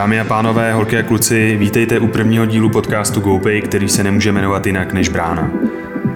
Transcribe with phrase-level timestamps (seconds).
[0.00, 4.32] Dámy a pánové, holky a kluci, vítejte u prvního dílu podcastu GoPay, který se nemůže
[4.32, 5.50] jmenovat jinak než Brána.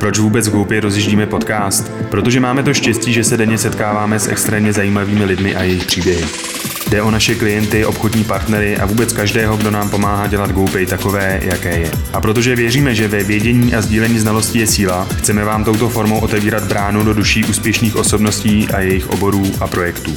[0.00, 1.92] Proč vůbec v GoPay rozjíždíme podcast?
[2.10, 6.24] Protože máme to štěstí, že se denně setkáváme s extrémně zajímavými lidmi a jejich příběhy.
[6.90, 11.40] Jde o naše klienty, obchodní partnery a vůbec každého, kdo nám pomáhá dělat GoPay takové,
[11.42, 11.90] jaké je.
[12.12, 16.18] A protože věříme, že ve vědění a sdílení znalostí je síla, chceme vám touto formou
[16.18, 20.14] otevírat bránu do duší úspěšných osobností a jejich oborů a projektů.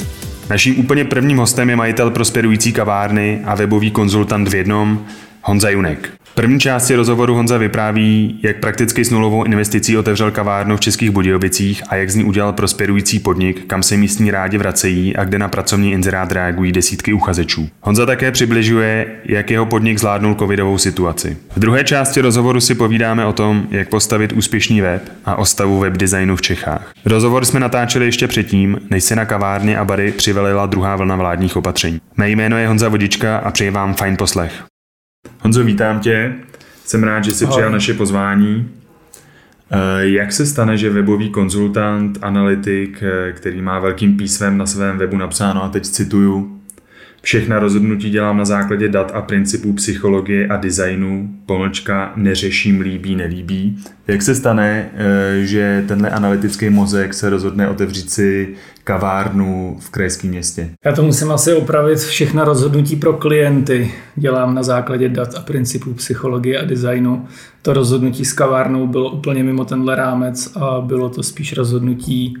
[0.50, 5.06] Naším úplně prvním hostem je majitel prosperující kavárny a webový konzultant v jednom,
[5.42, 6.12] Honza Junek.
[6.38, 11.82] První části rozhovoru Honza vypráví, jak prakticky s nulovou investicí otevřel kavárnu v Českých Budějovicích
[11.88, 15.48] a jak z ní udělal prosperující podnik, kam se místní rádi vracejí a kde na
[15.48, 17.68] pracovní inzerát reagují desítky uchazečů.
[17.80, 21.36] Honza také přibližuje, jak jeho podnik zvládnul covidovou situaci.
[21.56, 25.78] V druhé části rozhovoru si povídáme o tom, jak postavit úspěšný web a o stavu
[25.78, 26.92] webdesignu v Čechách.
[27.04, 31.56] Rozhovor jsme natáčeli ještě předtím, než se na kavárny a bary přivelila druhá vlna vládních
[31.56, 32.00] opatření.
[32.16, 34.52] Mé jméno je Honza Vodička a přeji vám fajn poslech.
[35.42, 36.34] Honzo, vítám tě.
[36.84, 37.52] Jsem rád, že jsi Ahoj.
[37.52, 38.70] přijal naše pozvání.
[39.70, 44.98] Eh, jak se stane, že webový konzultant, analytik, eh, který má velkým písmem na svém
[44.98, 46.57] webu napsáno, a teď cituju,
[47.22, 53.78] Všechna rozhodnutí dělám na základě dat a principů psychologie a designu, pomlčka neřeším líbí, nelíbí.
[54.06, 60.30] Jak se stane, eh, že tenhle analytický mozek se rozhodne otevřít si kavárnu v krajském
[60.30, 60.70] městě?
[60.84, 61.98] Já to musím asi opravit.
[61.98, 67.26] Všechna rozhodnutí pro klienty dělám na základě dat a principů psychologie a designu.
[67.62, 72.34] To rozhodnutí s kavárnou bylo úplně mimo tenhle rámec a bylo to spíš rozhodnutí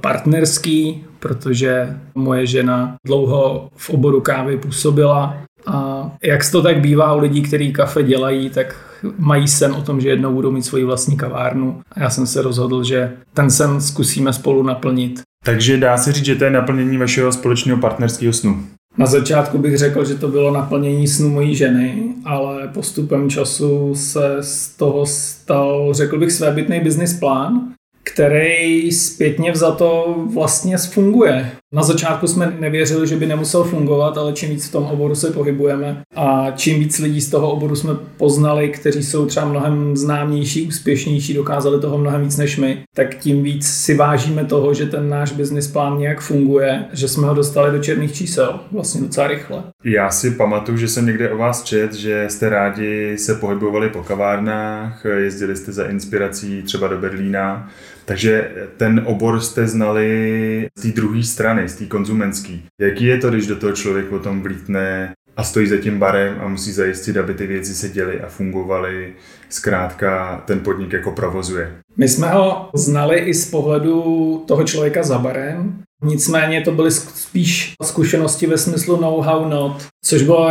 [0.00, 7.18] partnerský, protože moje žena dlouho v oboru kávy působila a jak to tak bývá u
[7.18, 8.76] lidí, kteří kafe dělají, tak
[9.18, 11.80] mají sen o tom, že jednou budou mít svoji vlastní kavárnu.
[11.92, 15.20] A já jsem se rozhodl, že ten sen zkusíme spolu naplnit.
[15.44, 18.62] Takže dá se říct, že to je naplnění vašeho společného partnerského snu.
[18.98, 24.36] Na začátku bych řekl, že to bylo naplnění snu mojí ženy, ale postupem času se
[24.40, 27.72] z toho stal, řekl bych, svébytný business plán,
[28.02, 31.52] který zpětně vzato vlastně funguje.
[31.74, 35.30] Na začátku jsme nevěřili, že by nemusel fungovat, ale čím víc v tom oboru se
[35.30, 40.66] pohybujeme a čím víc lidí z toho oboru jsme poznali, kteří jsou třeba mnohem známější,
[40.66, 45.08] úspěšnější, dokázali toho mnohem víc než my, tak tím víc si vážíme toho, že ten
[45.08, 49.62] náš business plán nějak funguje, že jsme ho dostali do černých čísel vlastně docela rychle.
[49.84, 54.02] Já si pamatuju, že jsem někde o vás čet, že jste rádi se pohybovali po
[54.02, 57.70] kavárnách, jezdili jste za inspirací třeba do Berlína.
[58.04, 62.58] Takže ten obor jste znali z té druhé strany, z té konzumenské.
[62.80, 66.48] Jaký je to, když do toho člověk potom vlítne a stojí za tím barem a
[66.48, 69.12] musí zajistit, aby ty věci se děly a fungovaly.
[69.48, 71.72] Zkrátka ten podnik jako provozuje.
[71.96, 77.74] My jsme ho znali i z pohledu toho člověka za barem, nicméně to byly spíš
[77.82, 80.50] zkušenosti ve smyslu know-how not, což bylo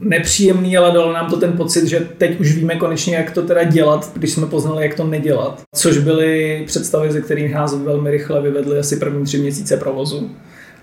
[0.00, 3.62] nepříjemný, ale dalo nám to ten pocit, že teď už víme konečně, jak to teda
[3.62, 5.62] dělat, když jsme poznali, jak to nedělat.
[5.74, 10.30] Což byly představy, ze kterých nás velmi rychle vyvedly asi první tři měsíce provozu.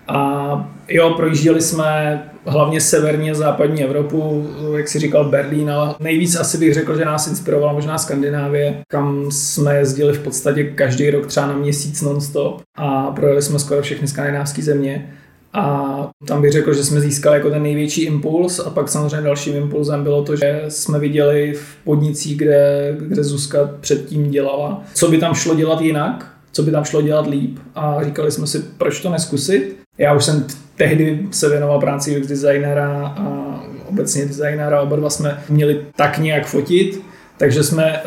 [0.08, 6.36] A jo, projížděli jsme hlavně severní a západní Evropu, jak si říkal Berlín, ale nejvíc
[6.36, 11.28] asi bych řekl, že nás inspirovala možná Skandinávie, kam jsme jezdili v podstatě každý rok
[11.28, 15.14] třeba na měsíc non-stop a projeli jsme skoro všechny skandinávské země.
[15.54, 19.56] A tam bych řekl, že jsme získali jako ten největší impuls a pak samozřejmě dalším
[19.56, 25.18] impulzem bylo to, že jsme viděli v podnicích, kde, kde Zuzka předtím dělala, co by
[25.18, 29.00] tam šlo dělat jinak, co by tam šlo dělat líp a říkali jsme si, proč
[29.00, 29.83] to neskusit.
[29.98, 30.46] Já už jsem
[30.76, 36.46] tehdy se věnoval práci UX designera a obecně designera, oba dva jsme měli tak nějak
[36.46, 37.02] fotit,
[37.38, 38.02] takže jsme,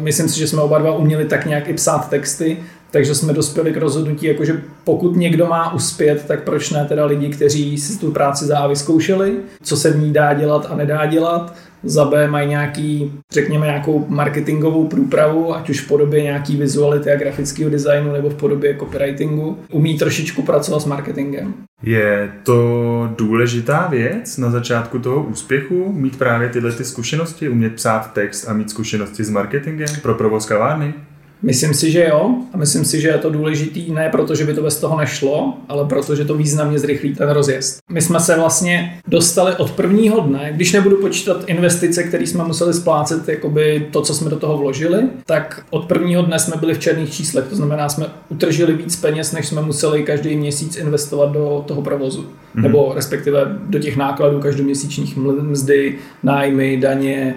[0.00, 2.58] myslím si, že jsme oba dva uměli tak nějak i psát texty,
[2.90, 7.28] takže jsme dospěli k rozhodnutí, jakože pokud někdo má uspět, tak proč ne teda lidi,
[7.28, 11.06] kteří si tu práci za A vyzkoušeli, co se v ní dá dělat a nedá
[11.06, 17.12] dělat, za B mají nějaký, řekněme, nějakou marketingovou průpravu, ať už v podobě nějaký vizuality
[17.12, 19.58] a grafického designu nebo v podobě copywritingu.
[19.72, 21.54] Umí trošičku pracovat s marketingem.
[21.82, 28.12] Je to důležitá věc na začátku toho úspěchu, mít právě tyhle ty zkušenosti, umět psát
[28.12, 30.94] text a mít zkušenosti s marketingem pro provoz kavárny?
[31.42, 32.34] Myslím si, že jo.
[32.52, 35.54] A myslím si, že je to důležitý ne proto, že by to bez toho nešlo,
[35.68, 37.78] ale proto, že to významně zrychlí ten rozjezd.
[37.90, 42.74] My jsme se vlastně dostali od prvního dne, když nebudu počítat investice, které jsme museli
[42.74, 46.78] splácet, jakoby to, co jsme do toho vložili, tak od prvního dne jsme byli v
[46.78, 47.44] černých číslech.
[47.44, 52.20] To znamená, jsme utržili víc peněz, než jsme museli každý měsíc investovat do toho provozu.
[52.20, 52.62] Mm-hmm.
[52.62, 57.34] Nebo respektive do těch nákladů každoměsíčních mzdy, nájmy, daně,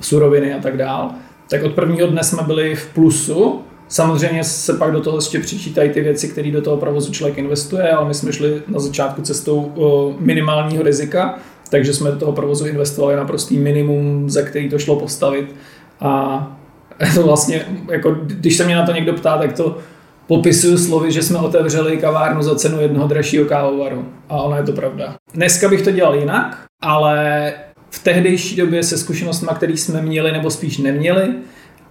[0.00, 1.10] suroviny a tak dále
[1.50, 3.60] tak od prvního dne jsme byli v plusu.
[3.88, 7.90] Samozřejmě se pak do toho ještě přičítají ty věci, které do toho provozu člověk investuje,
[7.90, 9.72] ale my jsme šli na začátku cestou
[10.20, 11.38] minimálního rizika
[11.70, 15.54] takže jsme do toho provozu investovali naprostý minimum, za který to šlo postavit
[16.00, 16.46] a
[17.22, 19.78] vlastně, jako, když se mě na to někdo ptá, tak to
[20.26, 24.08] popisuju slovy, že jsme otevřeli kavárnu za cenu jednoho dražšího kávovaru.
[24.28, 25.14] A ono je to pravda.
[25.34, 27.52] Dneska bych to dělal jinak, ale
[27.90, 31.34] v tehdejší době se zkušenostmi, které jsme měli nebo spíš neměli,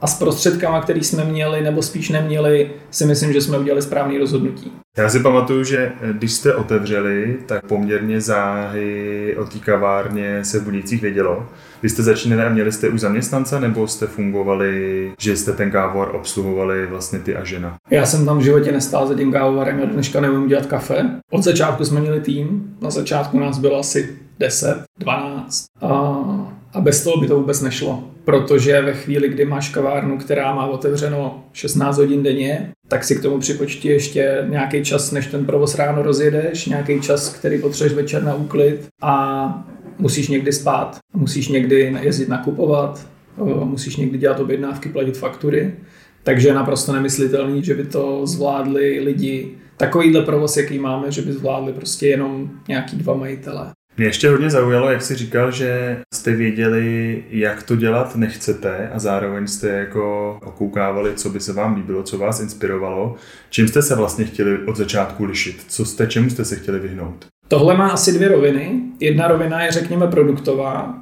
[0.01, 4.17] a s prostředkama, který jsme měli nebo spíš neměli, si myslím, že jsme udělali správný
[4.17, 4.71] rozhodnutí.
[4.97, 10.63] Já si pamatuju, že když jste otevřeli, tak poměrně záhy o té kavárně se v
[10.63, 11.47] Budějcích vědělo.
[11.83, 16.15] Vy jste začínali a měli jste už zaměstnance, nebo jste fungovali, že jste ten kávovar
[16.15, 17.75] obsluhovali vlastně ty a žena?
[17.89, 21.09] Já jsem tam v životě nestál za tím kávovarem, já dneška nevím dělat kafe.
[21.31, 25.87] Od začátku jsme měli tým, na začátku nás bylo asi 10, 12 a,
[26.73, 30.65] a bez toho by to vůbec nešlo protože ve chvíli, kdy máš kavárnu, která má
[30.65, 35.75] otevřeno 16 hodin denně, tak si k tomu připočti ještě nějaký čas, než ten provoz
[35.75, 39.67] ráno rozjedeš, nějaký čas, který potřebuješ večer na úklid a
[39.99, 43.07] musíš někdy spát, musíš někdy jezdit nakupovat,
[43.63, 45.75] musíš někdy dělat objednávky, platit faktury.
[46.23, 51.33] Takže je naprosto nemyslitelný, že by to zvládli lidi, takovýhle provoz, jaký máme, že by
[51.33, 53.71] zvládli prostě jenom nějaký dva majitele.
[53.97, 58.99] Mě ještě hodně zaujalo, jak jsi říkal, že jste věděli, jak to dělat nechcete a
[58.99, 63.15] zároveň jste jako okoukávali, co by se vám líbilo, co vás inspirovalo.
[63.49, 65.65] Čím jste se vlastně chtěli od začátku lišit?
[65.67, 67.25] Co jste, čemu jste se chtěli vyhnout?
[67.47, 68.81] Tohle má asi dvě roviny.
[68.99, 70.93] Jedna rovina je, řekněme, produktová.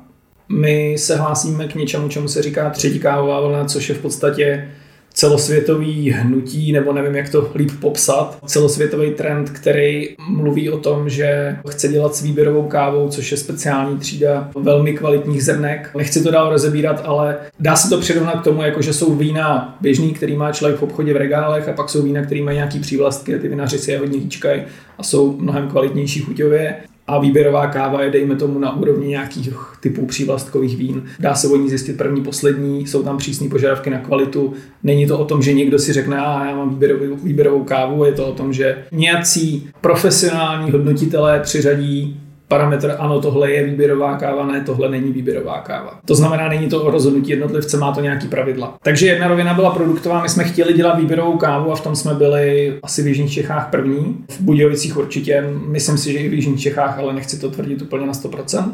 [0.49, 4.71] My se hlásíme k něčemu, čemu se říká třetí kávová vlna, což je v podstatě
[5.13, 11.57] celosvětový hnutí, nebo nevím, jak to líp popsat, celosvětový trend, který mluví o tom, že
[11.69, 15.89] chce dělat s výběrovou kávou, což je speciální třída velmi kvalitních zrnek.
[15.97, 19.77] Nechci to dál rozebírat, ale dá se to přirovnat k tomu, jako že jsou vína
[19.81, 22.79] běžný, který má člověk v obchodě v regálech, a pak jsou vína, který mají nějaký
[22.79, 24.61] přívlastky ty vinaři si je hodně hýčkají
[24.97, 26.75] a jsou mnohem kvalitnější chuťově
[27.07, 31.03] a výběrová káva je, dejme tomu, na úrovni nějakých typů přívlastkových vín.
[31.19, 34.53] Dá se o ní zjistit první, poslední, jsou tam přísné požadavky na kvalitu.
[34.83, 38.11] Není to o tom, že někdo si řekne, a já mám výběrovou, výběrovou kávu, je
[38.11, 44.61] to o tom, že nějací profesionální hodnotitelé přiřadí parametr, ano, tohle je výběrová káva, ne,
[44.61, 45.99] tohle není výběrová káva.
[46.05, 48.75] To znamená, není to o rozhodnutí jednotlivce, má to nějaký pravidla.
[48.81, 52.13] Takže jedna rovina byla produktová, my jsme chtěli dělat výběrovou kávu a v tom jsme
[52.13, 54.17] byli asi v Jižních Čechách první.
[54.29, 58.05] V Budějovicích určitě, myslím si, že i v Jižních Čechách, ale nechci to tvrdit úplně
[58.05, 58.71] na 100%.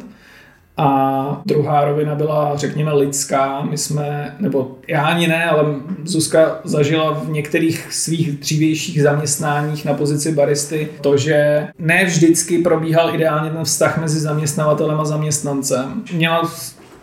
[0.79, 3.61] A druhá rovina byla, řekněme, lidská.
[3.61, 5.63] My jsme, nebo já ani ne, ale
[6.03, 13.15] Zuzka zažila v některých svých dřívějších zaměstnáních na pozici baristy to, že ne vždycky probíhal
[13.15, 16.03] ideálně ten vztah mezi zaměstnavatelem a zaměstnancem.
[16.13, 16.49] Měla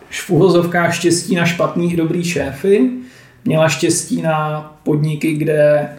[0.09, 2.89] v uvozovkách štěstí na špatný i dobrý šéfy,
[3.45, 5.89] měla štěstí na podniky, kde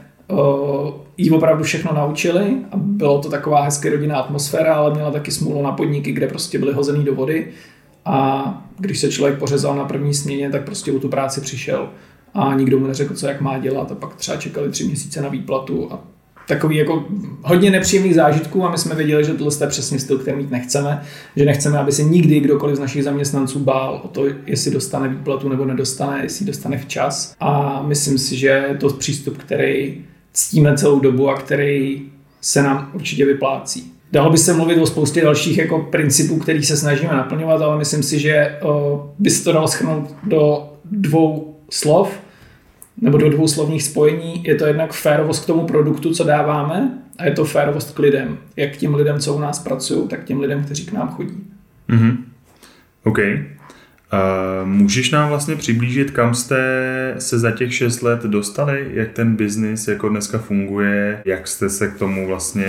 [1.18, 5.62] jí opravdu všechno naučili a bylo to taková hezká rodinná atmosféra, ale měla taky smůlu
[5.62, 7.48] na podniky, kde prostě byly hozený do vody.
[8.04, 11.88] A když se člověk pořezal na první směně, tak prostě u tu práci přišel
[12.34, 13.92] a nikdo mu neřekl, co jak má dělat.
[13.92, 16.00] A pak třeba čekali tři měsíce na výplatu a
[16.48, 17.04] takový jako
[17.42, 18.64] hodně nepříjemných zážitků.
[18.64, 21.02] A my jsme věděli, že tohle je přesně styl, který mít nechceme,
[21.36, 25.48] že nechceme, aby se nikdy kdokoliv z našich zaměstnanců bál o to, jestli dostane výplatu
[25.48, 27.34] nebo nedostane, jestli dostane včas.
[27.40, 30.04] A myslím si, že to přístup, který
[30.38, 32.02] ctíme celou dobu a který
[32.40, 33.92] se nám určitě vyplácí.
[34.12, 38.02] Dalo by se mluvit o spoustě dalších jako principů, který se snažíme naplňovat, ale myslím
[38.02, 38.58] si, že
[39.18, 42.20] by se to dalo schrnout do dvou slov,
[43.00, 44.44] nebo do dvou slovních spojení.
[44.44, 48.38] Je to jednak férovost k tomu produktu, co dáváme, a je to férovost k lidem.
[48.56, 51.36] Jak k těm lidem, co u nás pracují, tak těm lidem, kteří k nám chodí.
[51.88, 52.16] Mm-hmm.
[53.04, 53.18] OK.
[54.64, 56.58] Můžeš nám vlastně přiblížit, kam jste
[57.18, 61.88] se za těch 6 let dostali, jak ten biznis jako dneska funguje, jak jste se
[61.88, 62.66] k tomu vlastně,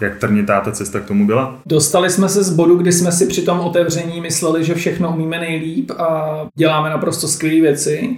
[0.00, 1.58] jak trnitá ta cesta k tomu byla?
[1.66, 5.38] Dostali jsme se z bodu, kdy jsme si při tom otevření mysleli, že všechno umíme
[5.38, 8.16] nejlíp a děláme naprosto skvělé věci,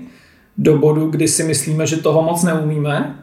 [0.58, 3.16] do bodu, kdy si myslíme, že toho moc neumíme,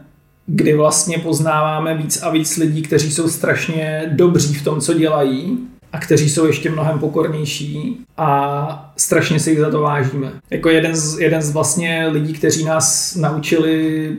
[0.46, 5.58] kdy vlastně poznáváme víc a víc lidí, kteří jsou strašně dobří v tom, co dělají
[5.92, 10.32] a kteří jsou ještě mnohem pokornější a strašně se jich za to vážíme.
[10.50, 14.12] Jako jeden z, jeden z vlastně lidí, kteří nás naučili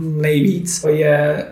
[0.00, 1.46] nejvíc, je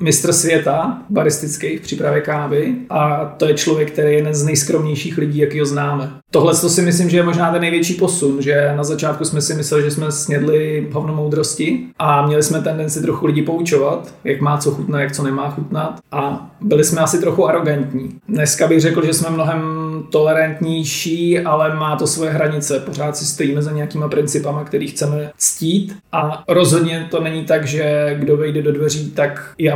[0.00, 5.38] mistr světa baristických přípravě kávy a to je člověk, který je jeden z nejskromnějších lidí,
[5.38, 6.10] jaký ho známe.
[6.30, 9.54] Tohle to si myslím, že je možná ten největší posun, že na začátku jsme si
[9.54, 14.58] mysleli, že jsme snědli hovno moudrosti a měli jsme tendenci trochu lidi poučovat, jak má
[14.58, 18.18] co chutnat, jak co nemá chutnat a byli jsme asi trochu arrogantní.
[18.28, 19.62] Dneska bych řekl, že jsme mnohem
[20.10, 22.80] tolerantnější, ale má to svoje hranice.
[22.80, 28.16] Pořád si stojíme za nějakýma principama, který chceme ctít a rozhodně to není tak, že
[28.18, 29.72] kdo vejde do dveří, tak je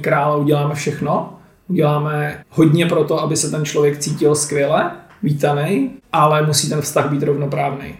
[0.00, 1.38] král a uděláme všechno.
[1.68, 4.90] Uděláme hodně pro to, aby se ten člověk cítil skvěle,
[5.22, 7.94] vítaný, ale musí ten vztah být rovnoprávný.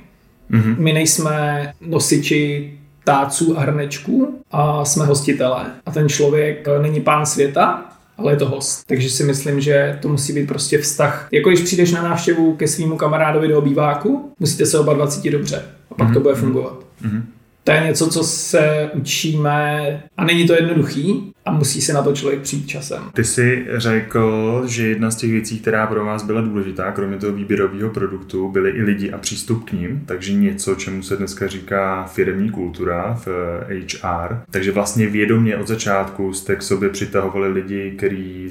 [0.50, 0.76] Mm-hmm.
[0.78, 2.73] My nejsme nosiči
[3.04, 5.64] táců a hrnečků a jsme hostitelé.
[5.87, 7.85] A ten člověk není pán světa,
[8.18, 8.87] ale je to host.
[8.87, 11.28] Takže si myslím, že to musí být prostě vztah.
[11.33, 15.30] Jako když přijdeš na návštěvu ke svýmu kamarádovi do obýváku, musíte se oba dva cítit
[15.30, 15.62] dobře.
[15.90, 16.14] A pak mm-hmm.
[16.14, 16.78] to bude fungovat.
[17.04, 17.23] Mm-hmm.
[17.64, 22.12] To je něco, co se učíme a není to jednoduchý a musí se na to
[22.12, 23.02] člověk přijít časem.
[23.12, 27.32] Ty jsi řekl, že jedna z těch věcí, která pro vás byla důležitá, kromě toho
[27.32, 32.04] výběrového produktu, byly i lidi a přístup k ním, takže něco, čemu se dneska říká
[32.04, 33.28] firmní kultura v
[33.68, 34.36] HR.
[34.50, 38.50] Takže vlastně vědomě od začátku jste k sobě přitahovali lidi, kteří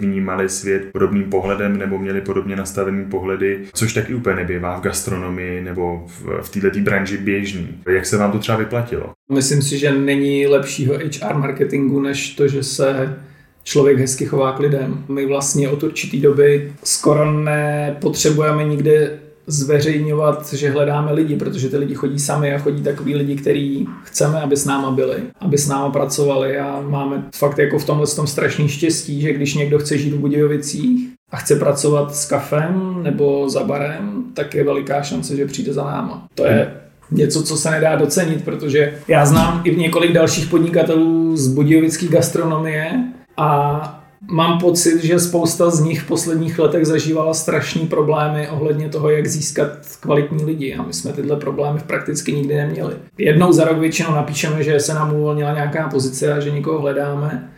[0.00, 5.62] vnímali svět podobným pohledem nebo měli podobně nastavený pohledy, což taky úplně nebývá v gastronomii
[5.62, 7.68] nebo v, v této branži běžný.
[7.94, 9.12] Jak se vám to třeba vyplatilo?
[9.32, 13.16] Myslím si, že není lepšího HR marketingu, než to, že se
[13.64, 15.04] člověk hezky chová k lidem.
[15.08, 21.94] My vlastně od určitý doby skoro nepotřebujeme nikde zveřejňovat, že hledáme lidi, protože ty lidi
[21.94, 25.90] chodí sami a chodí takový lidi, který chceme, aby s náma byli, aby s náma
[25.90, 30.12] pracovali a máme fakt jako v tomhle tom strašný štěstí, že když někdo chce žít
[30.12, 35.46] v Budějovicích a chce pracovat s kafem nebo za barem, tak je veliká šance, že
[35.46, 36.26] přijde za náma.
[36.34, 36.83] To je
[37.14, 42.90] něco, co se nedá docenit, protože já znám i několik dalších podnikatelů z budějovické gastronomie
[43.36, 49.10] a mám pocit, že spousta z nich v posledních letech zažívala strašní problémy ohledně toho,
[49.10, 49.68] jak získat
[50.00, 52.94] kvalitní lidi a my jsme tyhle problémy prakticky nikdy neměli.
[53.18, 57.50] Jednou za rok většinou napíšeme, že se nám uvolnila nějaká pozice a že nikoho hledáme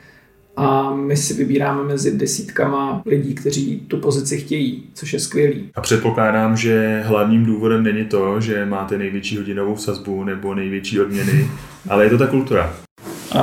[0.56, 5.70] a my si vybíráme mezi desítkama lidí, kteří tu pozici chtějí, což je skvělý.
[5.74, 11.50] A předpokládám, že hlavním důvodem není to, že máte největší hodinovou sazbu nebo největší odměny,
[11.88, 12.76] ale je to ta kultura.
[13.32, 13.40] A,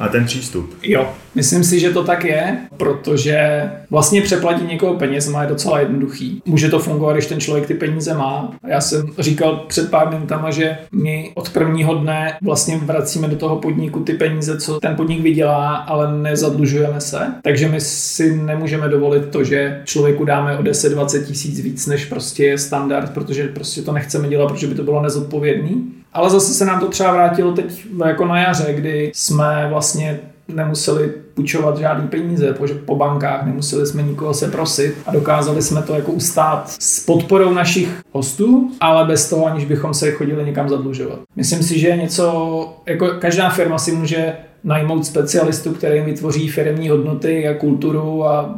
[0.00, 0.74] a ten přístup.
[0.82, 6.42] Jo, myslím si, že to tak je, protože vlastně přeplatit někoho penězma je docela jednoduchý.
[6.46, 8.52] Může to fungovat, když ten člověk ty peníze má.
[8.66, 13.56] Já jsem říkal před pár minutama, že my od prvního dne vlastně vracíme do toho
[13.56, 17.18] podniku ty peníze, co ten podnik vydělá, ale nezadlužujeme se.
[17.42, 22.44] Takže my si nemůžeme dovolit to, že člověku dáme o 10-20 tisíc víc, než prostě
[22.44, 25.92] je standard, protože prostě to nechceme dělat, protože by to bylo nezodpovědný.
[26.16, 31.12] Ale zase se nám to třeba vrátilo teď jako na jaře, kdy jsme vlastně nemuseli
[31.34, 35.94] půjčovat žádný peníze po, po bankách, nemuseli jsme nikoho se prosit a dokázali jsme to
[35.94, 41.18] jako ustát s podporou našich hostů, ale bez toho, aniž bychom se chodili někam zadlužovat.
[41.36, 47.48] Myslím si, že něco, jako každá firma si může najmout specialistu, který vytvoří firmní hodnoty
[47.48, 48.54] a kulturu a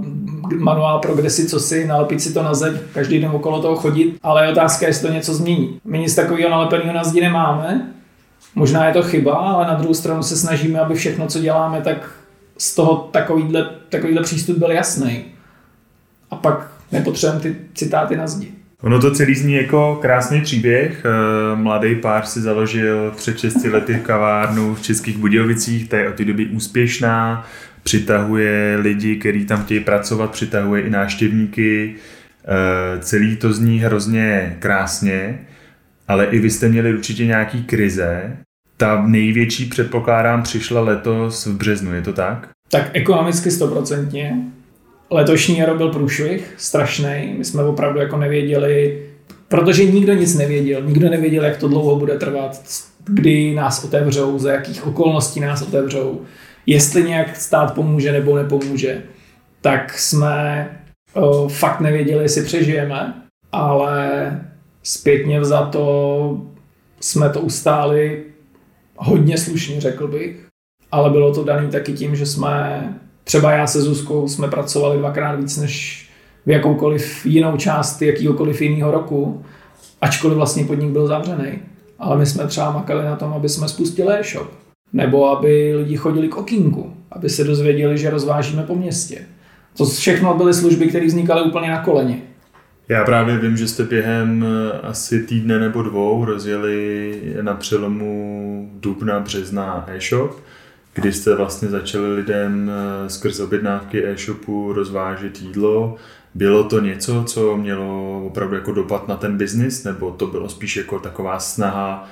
[0.53, 4.45] manuál progresy, co si, nalepit si to na zeď, každý den okolo toho chodit, ale
[4.45, 5.81] je otázka, jestli to něco změní.
[5.85, 7.93] My nic takového nalepeného na zdi nemáme,
[8.55, 12.11] možná je to chyba, ale na druhou stranu se snažíme, aby všechno, co děláme, tak
[12.59, 15.25] z toho takovýhle, takovýhle přístup byl jasný.
[16.31, 18.58] A pak nepotřebujeme ty citáty na zdi.
[18.83, 21.05] Ono to celý zní jako krásný příběh.
[21.05, 26.15] Eh, mladý pár si založil před 6 lety kavárnu v Českých Budějovicích, ta je od
[26.15, 27.47] té doby úspěšná,
[27.83, 31.95] přitahuje lidi, kteří tam chtějí pracovat, přitahuje i náštěvníky.
[32.45, 35.39] Eh, celý to zní hrozně krásně,
[36.09, 38.37] ale i vy jste měli určitě nějaký krize.
[38.77, 42.49] Ta největší, předpokládám, přišla letos v březnu, je to tak?
[42.71, 44.39] Tak ekonomicky stoprocentně.
[45.11, 47.35] Letošní rok byl průšvih, strašný.
[47.39, 49.07] My jsme opravdu jako nevěděli,
[49.49, 50.83] protože nikdo nic nevěděl.
[50.83, 52.63] Nikdo nevěděl, jak to dlouho bude trvat,
[53.05, 56.23] kdy nás otevřou, za jakých okolností nás otevřou,
[56.67, 59.03] jestli nějak stát pomůže nebo nepomůže.
[59.61, 60.71] Tak jsme
[61.15, 63.15] o, fakt nevěděli, jestli přežijeme,
[63.53, 64.31] ale
[64.83, 66.41] zpětně za to
[67.01, 68.25] jsme to ustáli
[68.97, 70.47] hodně slušně, řekl bych.
[70.93, 72.83] Ale bylo to daný taky tím, že jsme
[73.29, 76.05] Třeba já se Zuzkou jsme pracovali dvakrát víc než
[76.47, 79.45] v jakoukoliv jinou část jakýkoliv jiného roku,
[80.01, 81.59] ačkoliv vlastně podnik byl zavřený.
[81.99, 84.49] Ale my jsme třeba makali na tom, aby jsme spustili e-shop.
[84.93, 89.19] Nebo aby lidi chodili k okinku, aby se dozvěděli, že rozvážíme po městě.
[89.77, 92.23] To všechno byly služby, které vznikaly úplně na koleně.
[92.89, 99.21] Já právě vím, že jste během eh, asi týdne nebo dvou rozjeli na přelomu dubna,
[99.21, 100.41] března e-shop
[100.99, 105.97] kdy jste vlastně začali lidem eh, skrz objednávky e-shopu rozvážet jídlo.
[106.35, 110.77] Bylo to něco, co mělo opravdu jako dopad na ten biznis, nebo to bylo spíš
[110.77, 112.09] jako taková snaha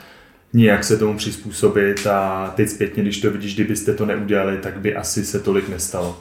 [0.53, 4.97] nějak se tomu přizpůsobit a teď zpětně, když to vidíš, kdybyste to neudělali, tak by
[4.97, 6.19] asi se tolik nestalo.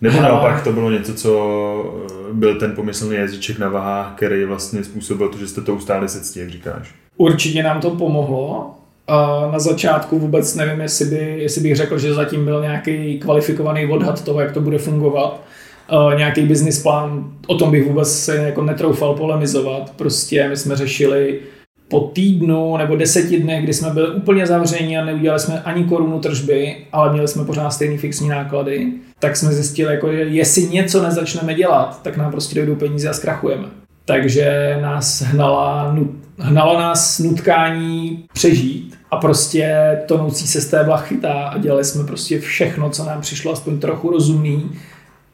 [0.00, 4.84] Nebo naopak to bylo něco, co eh, byl ten pomyslný jazyček na vahách, který vlastně
[4.84, 6.94] způsobil to, že jste to ustáli se ctí, jak říkáš.
[7.16, 8.74] Určitě nám to pomohlo,
[9.08, 13.86] a na začátku vůbec nevím, jestli, by, jestli bych řekl, že zatím byl nějaký kvalifikovaný
[13.86, 15.40] odhad toho, jak to bude fungovat.
[16.16, 19.92] nějaký business plán, o tom bych vůbec se jako netroufal polemizovat.
[19.96, 21.40] Prostě my jsme řešili
[21.88, 26.20] po týdnu nebo deseti dnech, kdy jsme byli úplně zavření a neudělali jsme ani korunu
[26.20, 31.02] tržby, ale měli jsme pořád stejný fixní náklady, tak jsme zjistili, jako, že jestli něco
[31.02, 33.64] nezačneme dělat, tak nám prostě dojdou peníze a zkrachujeme.
[34.04, 35.96] Takže nás hnala,
[36.38, 42.90] hnalo nás nutkání přežít a prostě tonoucí se stébla chytá a dělali jsme prostě všechno,
[42.90, 44.70] co nám přišlo aspoň trochu rozumný,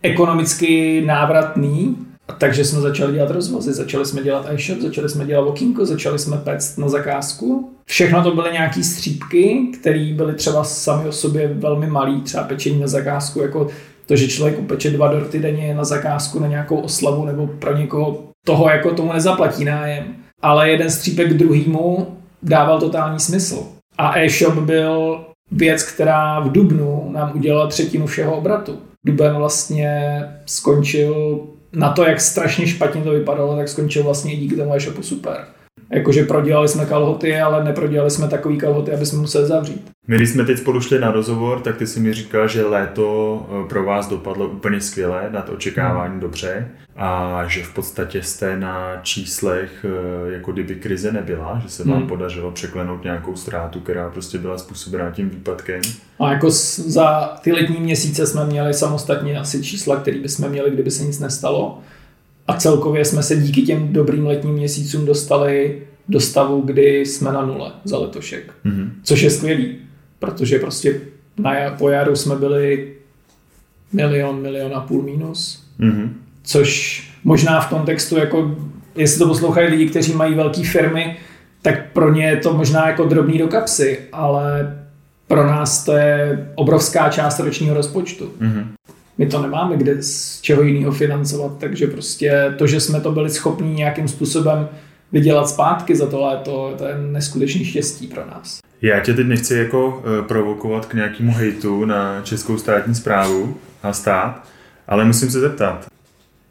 [0.02, 1.96] ekonomicky návratný
[2.38, 6.36] takže jsme začali dělat rozvozy, začali jsme dělat e-shop, začali jsme dělat okýnko, začali jsme
[6.36, 7.70] pect na zakázku.
[7.84, 12.80] Všechno to byly nějaké střípky, které byly třeba sami o sobě velmi malý, třeba pečení
[12.80, 13.68] na zakázku, jako
[14.06, 18.24] to, že člověk upeče dva dorty denně na zakázku na nějakou oslavu nebo pro někoho
[18.46, 20.04] toho jako tomu nezaplatí nájem.
[20.42, 22.06] Ale jeden střípek k druhýmu
[22.42, 23.66] dával totální smysl.
[23.99, 28.78] A e-shop byl věc, která v Dubnu nám udělala třetinu všeho obratu.
[29.06, 31.40] Duben vlastně skončil
[31.73, 35.47] na to, jak strašně špatně to vypadalo, tak skončil vlastně díky tomu e-shopu super.
[35.92, 39.90] Jakože prodělali jsme kalhoty, ale neprodělali jsme takový kalhoty, aby jsme museli zavřít.
[40.09, 43.47] My, když jsme teď spolu šli na rozhovor, tak ty si mi říkal, že léto
[43.50, 46.20] eh, pro vás dopadlo úplně skvěle, nad očekávání hmm.
[46.20, 51.85] dobře a že v podstatě jste na číslech, eh, jako kdyby krize nebyla, že se
[51.85, 52.09] vám hmm.
[52.09, 55.80] podařilo překlenout nějakou ztrátu, která prostě byla způsobená tím výpadkem.
[56.20, 60.90] A jako za ty letní měsíce jsme měli samostatně asi čísla, které bychom měli, kdyby
[60.90, 61.78] se nic nestalo.
[62.47, 67.47] A celkově jsme se díky těm dobrým letním měsícům dostali do stavu, kdy jsme na
[67.47, 68.52] nule za letošek.
[68.64, 68.90] Mm-hmm.
[69.02, 69.76] Což je skvělý,
[70.18, 71.00] protože prostě
[71.38, 72.94] na, po jaru jsme byli
[73.92, 75.66] milion, milion a půl minus.
[75.80, 76.09] Mm-hmm.
[76.42, 78.56] Což možná v kontextu, jako
[78.97, 81.16] jestli to poslouchají lidi, kteří mají velké firmy,
[81.62, 84.76] tak pro ně je to možná jako drobný do kapsy, ale
[85.26, 88.32] pro nás to je obrovská část ročního rozpočtu.
[88.40, 88.64] Mm-hmm
[89.20, 93.30] my to nemáme kde z čeho jiného financovat, takže prostě to, že jsme to byli
[93.30, 94.68] schopni nějakým způsobem
[95.12, 98.58] vydělat zpátky za to léto, to je neskutečný štěstí pro nás.
[98.82, 103.92] Já tě teď nechci jako uh, provokovat k nějakému hejtu na českou státní zprávu a
[103.92, 104.45] stát,
[104.88, 105.86] ale musím se zeptat,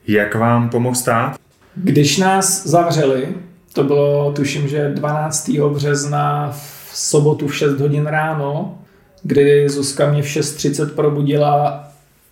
[0.07, 1.35] jak vám pomohl stát?
[1.75, 3.27] Když nás zavřeli,
[3.73, 5.49] to bylo tuším, že 12.
[5.73, 8.79] března v sobotu v 6 hodin ráno,
[9.23, 11.88] kdy Zuzka mě v 6.30 probudila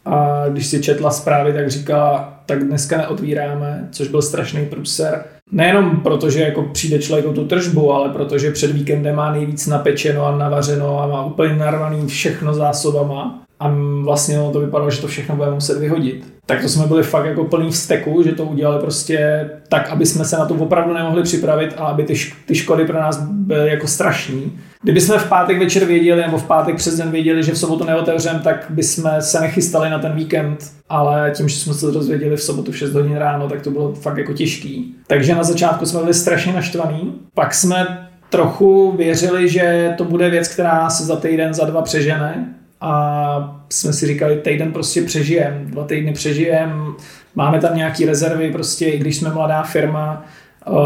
[0.08, 5.24] a když si četla zprávy, tak říkala, tak dneska neotvíráme, což byl strašný průser.
[5.52, 9.68] Nejenom proto, že jako přijde člověk o tu tržbu, ale protože před víkendem má nejvíc
[9.68, 15.08] napečeno a navařeno a má úplně narvaný všechno zásobama a vlastně to vypadalo, že to
[15.08, 16.37] všechno budeme muset vyhodit.
[16.48, 20.26] Tak to jsme byli fakt jako plný vzteku, že to udělali prostě tak, aby jsme
[20.26, 22.14] se na to opravdu nemohli připravit a aby ty,
[22.46, 24.60] ty škody pro nás byly jako strašní.
[24.84, 27.84] Kdyby jsme v pátek večer věděli, nebo v pátek přes den věděli, že v sobotu
[27.84, 32.44] neotevřeme, tak bychom se nechystali na ten víkend, ale tím, že jsme se dozvěděli v
[32.44, 34.96] sobotu v 6 hodin ráno, tak to bylo fakt jako těžký.
[35.08, 40.48] Takže na začátku jsme byli strašně naštvaní, pak jsme trochu věřili, že to bude věc,
[40.48, 45.84] která se za týden, za dva přežene, a jsme si říkali, týden prostě přežijem, dva
[45.84, 46.96] týdny přežijem,
[47.36, 50.26] máme tam nějaký rezervy, prostě i když jsme mladá firma,
[50.68, 50.78] uh,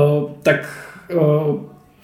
[0.43, 1.55] tak uh,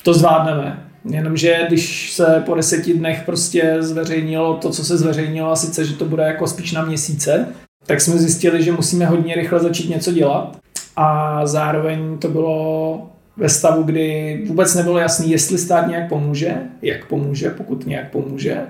[0.03, 0.83] to zvládneme.
[1.09, 5.93] Jenomže když se po deseti dnech prostě zveřejnilo to, co se zveřejnilo, a sice, že
[5.93, 7.47] to bude jako spíš na měsíce,
[7.85, 10.57] tak jsme zjistili, že musíme hodně rychle začít něco dělat.
[10.95, 13.01] A zároveň to bylo
[13.37, 18.61] ve stavu, kdy vůbec nebylo jasný, jestli stát nějak pomůže, jak pomůže, pokud nějak pomůže.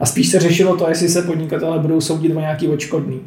[0.00, 3.20] A spíš se řešilo to, jestli se podnikatele budou soudit o nějaký očkodný.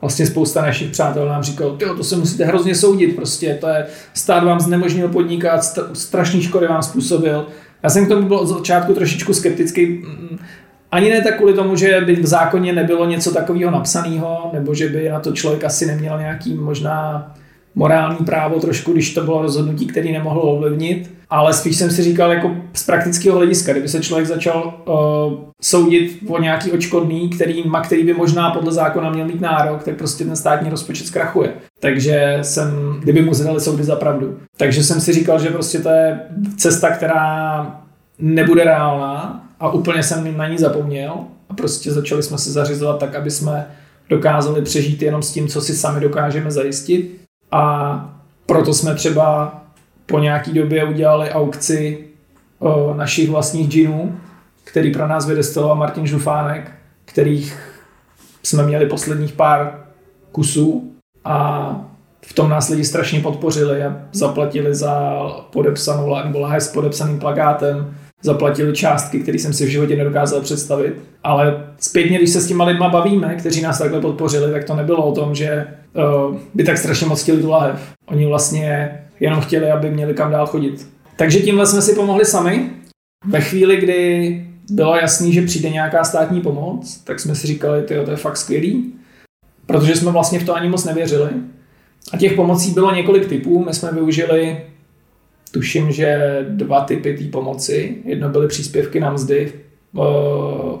[0.00, 4.44] Vlastně spousta našich přátel nám říkalo, to se musíte hrozně soudit, prostě to je, stát
[4.44, 5.60] vám znemožnil podnikat,
[5.92, 7.46] strašný škody vám způsobil.
[7.82, 10.02] Já jsem k tomu byl od začátku trošičku skeptický,
[10.90, 14.88] ani ne tak kvůli tomu, že by v zákoně nebylo něco takového napsaného, nebo že
[14.88, 17.34] by na to člověk asi neměl nějaký možná
[17.76, 22.32] morální právo trošku, když to bylo rozhodnutí, který nemohl ovlivnit, ale spíš jsem si říkal
[22.32, 24.94] jako z praktického hlediska, kdyby se člověk začal uh,
[25.62, 30.24] soudit o nějaký očkodný, který, který by možná podle zákona měl mít nárok, tak prostě
[30.24, 31.52] ten státní rozpočet zkrachuje.
[31.80, 34.38] Takže jsem, kdyby mu zadali soudy za pravdu.
[34.56, 36.20] Takže jsem si říkal, že prostě to je
[36.56, 37.66] cesta, která
[38.18, 41.14] nebude reálná a úplně jsem na ní zapomněl
[41.48, 43.66] a prostě začali jsme se zařizovat tak, aby jsme
[44.08, 48.14] dokázali přežít jenom s tím, co si sami dokážeme zajistit a
[48.46, 49.60] proto jsme třeba
[50.06, 52.06] po nějaký době udělali aukci
[52.96, 54.20] našich vlastních džinů,
[54.64, 56.72] který pro nás vydestiloval Martin Žufánek,
[57.04, 57.72] kterých
[58.42, 59.84] jsme měli posledních pár
[60.32, 60.92] kusů.
[61.24, 61.70] A
[62.26, 68.72] v tom nás lidi strašně podpořili a zaplatili za podepsanou nebo s podepsaným plagátem zaplatili
[68.72, 70.94] částky, které jsem si v životě nedokázal představit.
[71.24, 75.06] Ale zpětně, když se s těma lidma bavíme, kteří nás takhle podpořili, tak to nebylo
[75.06, 75.66] o tom, že
[76.28, 77.80] uh, by tak strašně moc chtěli tu lahev.
[78.06, 80.88] Oni vlastně jenom chtěli, aby měli kam dál chodit.
[81.16, 82.70] Takže tímhle jsme si pomohli sami.
[83.26, 88.04] Ve chvíli, kdy bylo jasný, že přijde nějaká státní pomoc, tak jsme si říkali, tyjo,
[88.04, 88.92] to je fakt skvělý,
[89.66, 91.30] protože jsme vlastně v to ani moc nevěřili.
[92.12, 93.64] A těch pomocí bylo několik typů.
[93.64, 94.62] My jsme využili,
[95.56, 97.96] tuším, že dva typy té pomoci.
[98.04, 99.52] Jedno byly příspěvky na mzdy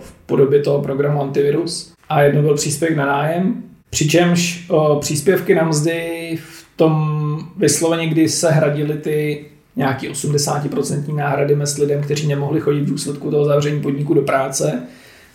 [0.00, 3.62] v podobě toho programu Antivirus a jedno byl příspěvek na nájem.
[3.90, 9.44] Přičemž příspěvky na mzdy v tom vysloveně, kdy se hradily ty
[9.76, 14.82] nějaký 80% náhrady mest lidem, kteří nemohli chodit v důsledku toho zavření podniku do práce,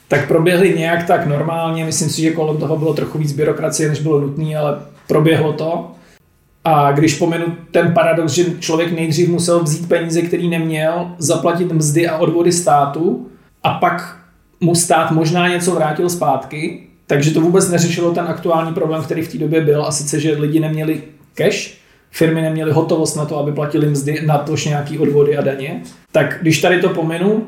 [0.08, 1.86] tak proběhly nějak tak normálně.
[1.86, 4.78] Myslím si, že kolem toho bylo trochu víc byrokracie, než bylo nutné, ale
[5.08, 5.92] proběhlo to.
[6.64, 12.08] A když pomenu ten paradox, že člověk nejdřív musel vzít peníze, který neměl, zaplatit mzdy
[12.08, 13.28] a odvody státu
[13.64, 14.18] a pak
[14.60, 19.32] mu stát možná něco vrátil zpátky, takže to vůbec neřešilo ten aktuální problém, který v
[19.32, 21.02] té době byl, a sice, že lidi neměli
[21.34, 21.74] cash,
[22.12, 25.82] firmy neměly hotovost na to, aby platili mzdy, na to nějaký odvody a daně.
[26.12, 27.46] Tak když tady to pominu,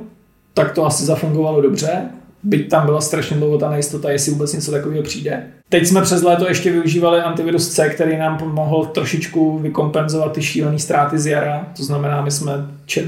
[0.53, 2.01] tak to asi zafungovalo dobře,
[2.43, 5.43] byť tam byla strašně dlouho ta nejistota, jestli vůbec něco takového přijde.
[5.69, 10.79] Teď jsme přes léto ještě využívali antivirus C, který nám pomohl trošičku vykompenzovat ty šílené
[10.79, 11.67] ztráty z jara.
[11.77, 12.53] To znamená, my jsme
[12.85, 13.07] če-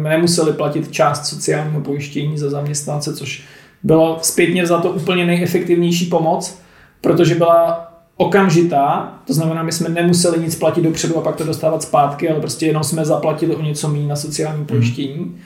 [0.00, 3.44] nemuseli platit část sociálního pojištění za zaměstnance, což
[3.82, 6.58] byla zpětně za to úplně nejefektivnější pomoc,
[7.00, 11.82] protože byla okamžitá, to znamená, my jsme nemuseli nic platit dopředu a pak to dostávat
[11.82, 14.66] zpátky, ale prostě jenom jsme zaplatili o něco méně na sociální mhm.
[14.66, 15.18] pojištění.
[15.18, 15.38] Mm.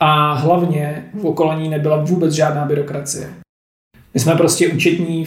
[0.00, 3.28] A hlavně v okolí nebyla vůbec žádná byrokracie.
[4.14, 5.26] My jsme prostě účetní,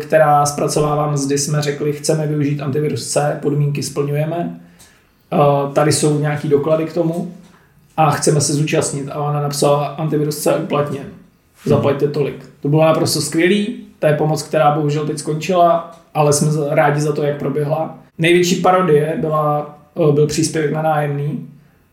[0.00, 4.60] která zpracovává mzdy, jsme řekli, chceme využít antivirus C, podmínky splňujeme.
[5.72, 7.34] Tady jsou nějaký doklady k tomu
[7.96, 9.08] a chceme se zúčastnit.
[9.12, 11.00] A ona napsala antivirus C uplatně.
[11.64, 12.50] Zaplaťte tolik.
[12.60, 17.12] To bylo naprosto skvělý, to je pomoc, která bohužel teď skončila, ale jsme rádi za
[17.12, 17.98] to, jak proběhla.
[18.18, 21.48] Největší parodie byla, eh, byl příspěvek na nájemný,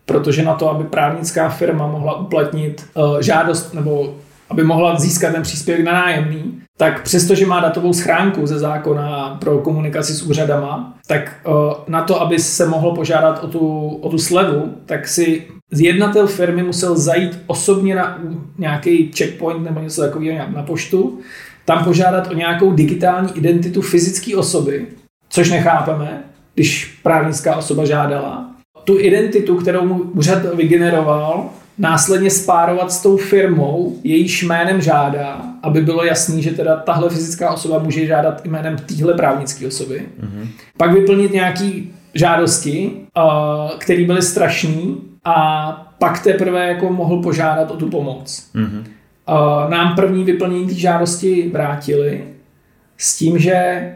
[0.07, 4.15] protože na to, aby právnická firma mohla uplatnit uh, žádost nebo
[4.49, 9.57] aby mohla získat ten příspěvek na nájemný, tak přestože má datovou schránku ze zákona pro
[9.57, 11.53] komunikaci s úřadama, tak uh,
[11.87, 16.63] na to, aby se mohlo požádat o tu, o tu slevu, tak si zjednatel firmy
[16.63, 18.19] musel zajít osobně na
[18.57, 21.19] nějaký checkpoint nebo něco takového na poštu,
[21.65, 24.87] tam požádat o nějakou digitální identitu fyzické osoby,
[25.29, 28.46] což nechápeme, když právnická osoba žádala.
[28.87, 35.81] Tu identitu, kterou mu úřad vygeneroval, následně spárovat s tou firmou, jejíž jménem žádá, aby
[35.81, 40.05] bylo jasný, že teda tahle fyzická osoba může žádat jménem téhle právnické osoby.
[40.21, 40.47] Mm-hmm.
[40.77, 42.91] Pak vyplnit nějaký žádosti,
[43.77, 48.49] které byly strašný a pak teprve jako mohl požádat o tu pomoc.
[48.55, 48.83] Mm-hmm.
[49.69, 52.23] Nám první vyplnění té žádosti vrátili
[52.97, 53.91] s tím, že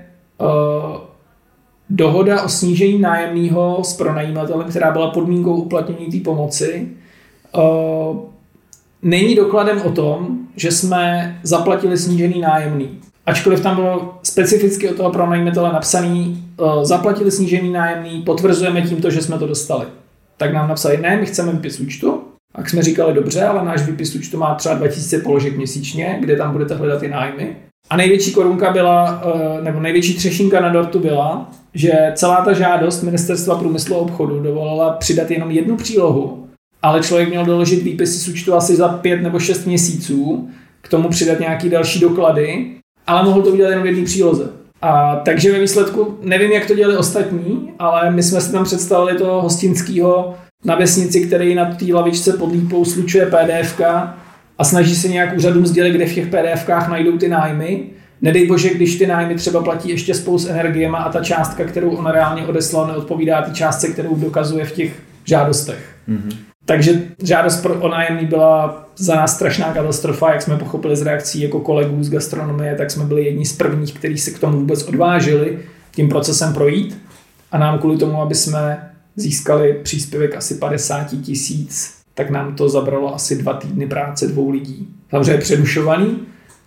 [1.91, 6.87] dohoda o snížení nájemného s pronajímatelem, která byla podmínkou uplatnění té pomoci,
[9.01, 12.89] není dokladem o tom, že jsme zaplatili snížený nájemný.
[13.25, 16.47] Ačkoliv tam bylo specificky od toho pronajímatele napsaný,
[16.83, 19.85] zaplatili snížený nájemný, potvrzujeme tímto, že jsme to dostali.
[20.37, 22.21] Tak nám napsali, ne, my chceme výpis účtu,
[22.55, 26.51] tak jsme říkali, dobře, ale náš výpis účtu má třeba 2000 položek měsíčně, kde tam
[26.51, 27.55] budete hledat i nájmy.
[27.89, 33.03] A největší korunka byla, eh, nebo největší třešinka na dortu byla, že celá ta žádost
[33.03, 36.47] Ministerstva průmyslu a obchodu dovolila přidat jenom jednu přílohu,
[36.81, 40.49] ale člověk měl doložit výpisy z účtu asi za pět nebo šest měsíců,
[40.81, 42.71] k tomu přidat nějaký další doklady,
[43.07, 44.49] ale mohl to udělat jenom v jedné příloze.
[44.81, 49.17] A takže ve výsledku, nevím, jak to dělali ostatní, ale my jsme si tam představili
[49.17, 53.81] toho hostinského na vesnici, který na té lavičce pod lípou slučuje pdf
[54.61, 57.83] a snaží se nějak úřadům sdělit, kde v těch pdf najdou ty nájmy.
[58.21, 61.89] Nedej bože, když ty nájmy třeba platí ještě spolu s energiema a ta částka, kterou
[61.89, 65.95] on reálně odeslal, neodpovídá té částce, kterou dokazuje v těch žádostech.
[66.09, 66.37] Mm-hmm.
[66.65, 71.41] Takže žádost pro o nájemný byla za nás strašná katastrofa, jak jsme pochopili z reakcí
[71.41, 74.83] jako kolegů z gastronomie, tak jsme byli jedni z prvních, kteří se k tomu vůbec
[74.83, 75.59] odvážili
[75.91, 76.97] tím procesem projít
[77.51, 83.15] a nám kvůli tomu, aby jsme získali příspěvek asi 50 tisíc, tak nám to zabralo
[83.15, 84.87] asi dva týdny práce dvou lidí.
[85.09, 86.19] Samozřejmě předušovaný,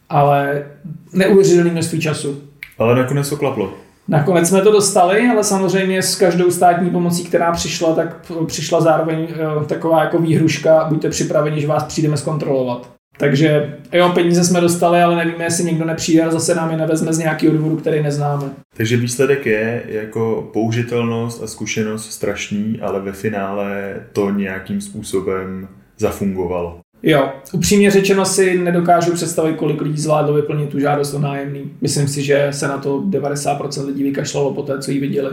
[0.08, 0.66] ale
[1.12, 2.42] neuvěřitelné množství času.
[2.78, 3.72] Ale nakonec to klaplo.
[4.08, 9.28] Nakonec jsme to dostali, ale samozřejmě s každou státní pomocí, která přišla, tak přišla zároveň
[9.30, 12.90] eh, taková jako výhruška, buďte připraveni, že vás přijdeme zkontrolovat.
[13.18, 17.12] Takže jo, peníze jsme dostali, ale nevíme, jestli někdo nepřijde a zase nám je nevezme
[17.12, 18.50] z nějakého důvodu, který neznáme.
[18.76, 26.80] Takže výsledek je jako použitelnost a zkušenost strašný, ale ve finále to nějakým způsobem zafungovalo.
[27.02, 31.70] Jo, upřímně řečeno si nedokážu představit, kolik lidí zvládlo vyplnit tu žádost o nájemný.
[31.80, 35.30] Myslím si, že se na to 90% lidí vykašlalo po té, co ji viděli.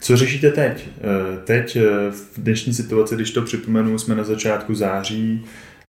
[0.00, 0.88] Co řešíte teď?
[0.98, 5.44] Eh, teď eh, v dnešní situaci, když to připomenu, jsme na začátku září,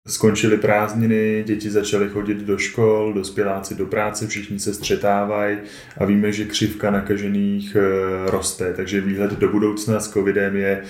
[0.09, 5.59] skončily prázdniny, děti začaly chodit do škol, dospěláci do práce, všichni se střetávají
[5.99, 10.83] a víme, že křivka nakažených eh, roste, takže výhled do budoucna s covidem je,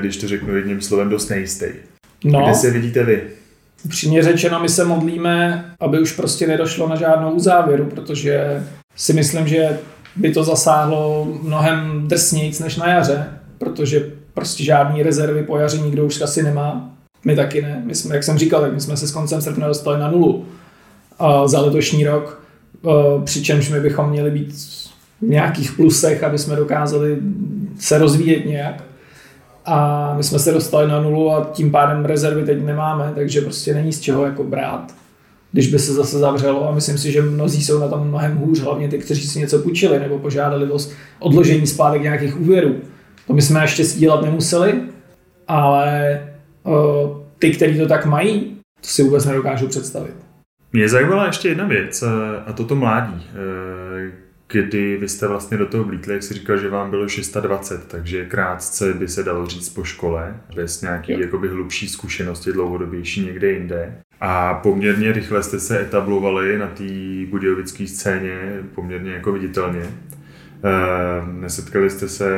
[0.00, 1.66] když to řeknu jedním slovem, dost nejistý.
[2.24, 2.42] No.
[2.42, 3.22] Kde se vidíte vy?
[3.84, 8.64] Upřímně řečeno, my se modlíme, aby už prostě nedošlo na žádnou uzávěru, protože
[8.96, 9.78] si myslím, že
[10.16, 13.26] by to zasáhlo mnohem drsnějc než na jaře,
[13.58, 16.96] protože prostě žádný rezervy po jaře nikdo už asi nemá.
[17.24, 17.82] My taky ne.
[17.86, 20.44] My jsme, jak jsem říkal, tak my jsme se s koncem srpna dostali na nulu
[21.18, 22.42] a za letošní rok,
[23.24, 24.54] přičemž my bychom měli být
[25.22, 27.18] v nějakých plusech, aby jsme dokázali
[27.78, 28.84] se rozvíjet nějak.
[29.66, 33.74] A my jsme se dostali na nulu a tím pádem rezervy teď nemáme, takže prostě
[33.74, 34.94] není z čeho jako brát
[35.54, 38.60] když by se zase zavřelo a myslím si, že mnozí jsou na tom mnohem hůř,
[38.60, 40.78] hlavně ty, kteří si něco půjčili nebo požádali o
[41.18, 42.74] odložení zpátek nějakých úvěrů.
[43.26, 44.74] To my jsme naštěstí dělat nemuseli,
[45.48, 46.20] ale
[47.38, 50.14] ty, kteří to tak mají, to si vůbec nedokážu představit.
[50.72, 52.04] Mě zajímala ještě jedna věc,
[52.46, 53.26] a to to mládí.
[53.30, 54.12] Eh,
[54.52, 58.26] kdy vy jste vlastně do toho vlítli, jak jsi říkal, že vám bylo 620, takže
[58.26, 63.96] krátce by se dalo říct po škole, bez nějaký jakoby hlubší zkušenosti, dlouhodobější někde jinde.
[64.20, 66.84] A poměrně rychle jste se etablovali na té
[67.30, 69.82] budějovické scéně, poměrně jako viditelně.
[70.64, 72.28] Ehm, nesetkali jste se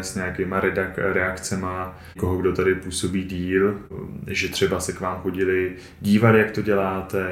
[0.00, 0.60] s nějakýma
[0.96, 3.76] reakcema koho, kdo tady působí díl,
[4.26, 7.26] že třeba se k vám chodili dívat, jak to děláte,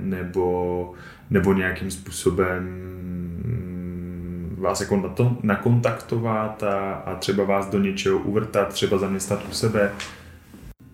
[0.00, 0.92] nebo,
[1.30, 2.88] nebo nějakým způsobem
[4.58, 9.52] vás jako na to nakontaktovat a, a třeba vás do něčeho uvrtat, třeba zaměstnat u
[9.52, 9.92] sebe.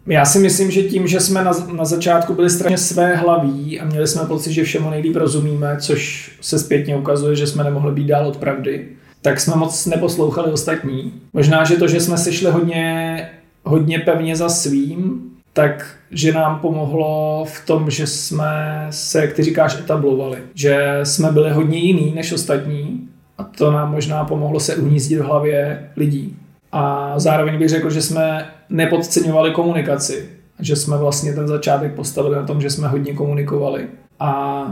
[0.07, 3.85] Já si myslím, že tím, že jsme na, na začátku byli strašně své hlaví a
[3.85, 8.07] měli jsme pocit, že všemu nejlíp rozumíme, což se zpětně ukazuje, že jsme nemohli být
[8.07, 8.89] dál od pravdy,
[9.23, 11.13] tak jsme moc neposlouchali ostatní.
[11.33, 13.31] Možná, že to, že jsme si šli hodně,
[13.65, 15.21] hodně pevně za svým,
[15.53, 20.39] tak že nám pomohlo v tom, že jsme se, jak ty říkáš, etablovali.
[20.55, 25.25] Že jsme byli hodně jiný než ostatní a to nám možná pomohlo se uhnízdit v
[25.25, 26.37] hlavě lidí.
[26.77, 30.29] A zároveň bych řekl, že jsme nepodceňovali komunikaci.
[30.61, 33.89] Že jsme vlastně ten začátek postavili na tom, že jsme hodně komunikovali.
[34.21, 34.67] A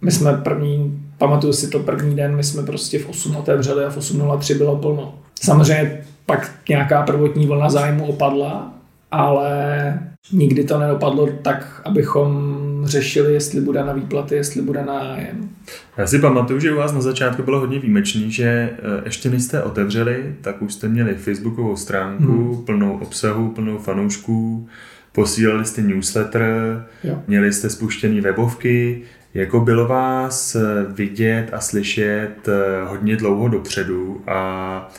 [0.00, 3.90] my jsme první, pamatuju si to první den, my jsme prostě v 8 otevřeli a
[3.90, 5.14] v 8.03 bylo plno.
[5.40, 8.74] Samozřejmě pak nějaká prvotní vlna zájmu opadla,
[9.10, 9.98] ale
[10.32, 15.48] nikdy to nedopadlo tak, abychom řešili, jestli bude na výplaty, jestli bude na nájem.
[15.96, 19.42] Já si pamatuju, že u vás na začátku bylo hodně výjimečný, že eh, ještě než
[19.42, 22.64] jste otevřeli, tak už jste měli facebookovou stránku hmm.
[22.64, 24.68] plnou obsahu, plnou fanoušků,
[25.12, 27.22] posílali jste newsletter, jo.
[27.26, 29.02] měli jste spuštěné webovky,
[29.34, 34.90] jako bylo vás eh, vidět a slyšet eh, hodně dlouho dopředu a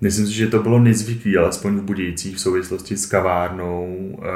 [0.00, 4.26] Myslím si, že to bylo nezvyklý, alespoň v Budějcích v souvislosti s kavárnou, e,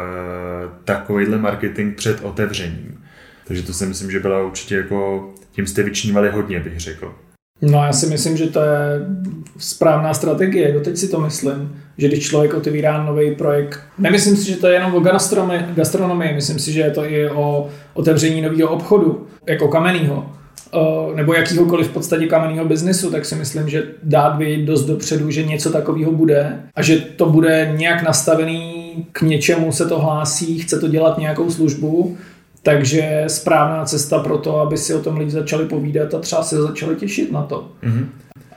[0.85, 3.01] takovýhle marketing před otevřením.
[3.47, 7.15] Takže to si myslím, že byla určitě jako, tím jste vyčnívali hodně, bych řekl.
[7.63, 9.07] No já si myslím, že to je
[9.59, 14.57] správná strategie, doteď si to myslím, že když člověk otevírá nový projekt, nemyslím si, že
[14.57, 15.01] to je jenom o
[15.75, 20.42] gastronomii, myslím si, že je to i o otevření nového obchodu, jako kamenného Eh,
[21.15, 25.43] nebo jakýhokoliv v podstatě kamenného biznesu, tak si myslím, že dát vědět dost dopředu, že
[25.43, 28.83] něco takového bude a že to bude nějak nastavený
[29.13, 32.17] k něčemu se to hlásí, chce to dělat nějakou službu,
[32.63, 36.63] takže správná cesta pro to, aby si o tom lidi začali povídat a třeba se
[36.63, 37.69] začali těšit na to.
[37.83, 38.07] Mm-hmm.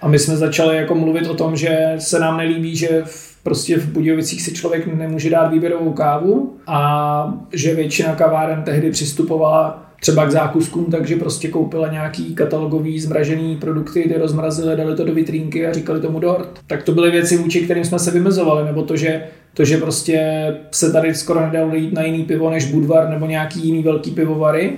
[0.02, 3.78] A my jsme začali jako mluvit o tom, že se nám nelíbí, že v, prostě
[3.78, 10.26] v Budějovicích si člověk nemůže dát výběrovou kávu a že většina kaváren tehdy přistupovala třeba
[10.26, 15.68] k zákuskům, takže prostě koupila nějaký katalogový zmražený produkty, ty rozmrazili, dali to do vitrínky
[15.68, 16.60] a říkali tomu dort.
[16.68, 20.48] Tak to byly věci, vůči kterým jsme se vymezovali, nebo to, že to, že prostě
[20.72, 24.74] se tady skoro nedalo jít na jiný pivo než Budvar nebo nějaký jiný velký pivovary.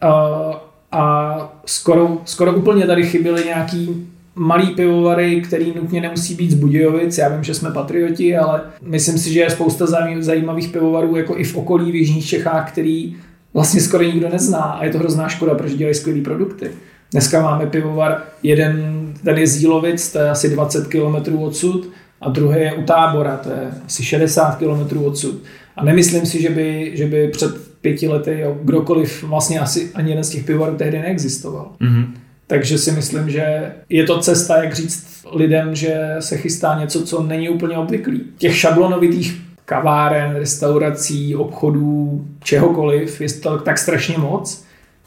[0.00, 6.54] A, a skoro, skoro úplně tady chyběly nějaký malý pivovary, který nutně nemusí být z
[6.54, 7.18] Budějovic.
[7.18, 9.86] Já vím, že jsme patrioti, ale myslím si, že je spousta
[10.18, 13.16] zajímavých pivovarů jako i v okolí v Jižních Čechách, který
[13.54, 16.70] vlastně skoro nikdo nezná a je to hrozná škoda, protože dělají skvělé produkty.
[17.10, 21.88] Dneska máme pivovar, jeden, ten je z Jílovic, to je asi 20 km odsud,
[22.20, 25.42] a druhý je u tábora, to je asi 60 km odsud.
[25.76, 30.24] A nemyslím si, že by, že by před pěti lety kdokoliv, vlastně asi ani jeden
[30.24, 31.72] z těch pivovarů tehdy neexistoval.
[31.80, 32.06] Mm-hmm.
[32.46, 37.22] Takže si myslím, že je to cesta, jak říct lidem, že se chystá něco, co
[37.22, 38.20] není úplně obvyklý.
[38.38, 44.64] Těch šablonovitých kaváren, restaurací, obchodů, čehokoliv, je to tak strašně moc,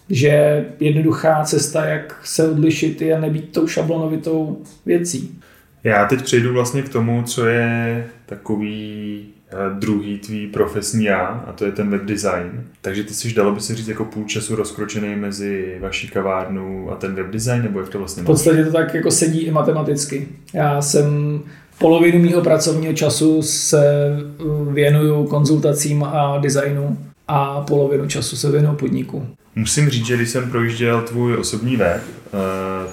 [0.09, 5.39] že jednoduchá cesta, jak se odlišit, je nebýt tou šablonovitou věcí.
[5.83, 11.51] Já teď přejdu vlastně k tomu, co je takový eh, druhý tvý profesní já, a
[11.51, 12.63] to je ten web design.
[12.81, 16.95] Takže ty jsi, dalo by se říct, jako půl času rozkročený mezi vaší kavárnu a
[16.95, 20.27] ten web design, nebo jak to vlastně V podstatě to tak jako sedí i matematicky.
[20.53, 21.39] Já jsem
[21.81, 28.75] polovinu mého pracovního času se eh, věnuju konzultacím a designu a polovinu času se věnuju
[28.75, 29.27] podniku.
[29.55, 32.37] Musím říct, že když jsem projížděl tvůj osobní web, eh,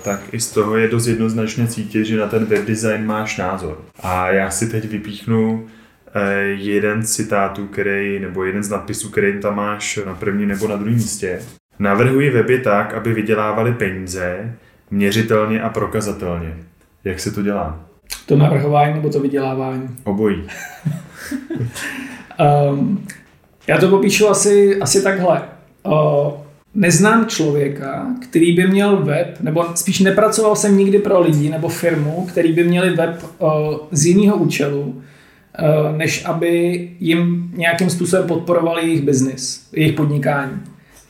[0.04, 3.78] tak i z toho je dost jednoznačně cítit, že na ten web design máš názor.
[4.02, 5.66] A já si teď vypíchnu
[6.14, 10.68] eh, jeden z citátů, který, nebo jeden z nadpisů, který tam máš na prvním nebo
[10.68, 11.40] na druhém místě.
[11.78, 14.54] Navrhuji weby tak, aby vydělávali peníze
[14.90, 16.56] měřitelně a prokazatelně.
[17.04, 17.87] Jak se to dělá?
[18.28, 19.88] To navrhování nebo to vydělávání?
[20.04, 20.42] Obojí.
[22.70, 23.06] um,
[23.66, 25.42] já to popíšu asi, asi takhle.
[25.86, 26.32] Uh,
[26.74, 32.26] neznám člověka, který by měl web, nebo spíš nepracoval jsem nikdy pro lidi nebo firmu,
[32.28, 33.50] který by měli web uh,
[33.90, 40.60] z jiného účelu, uh, než aby jim nějakým způsobem podporovali jejich biznis, jejich podnikání.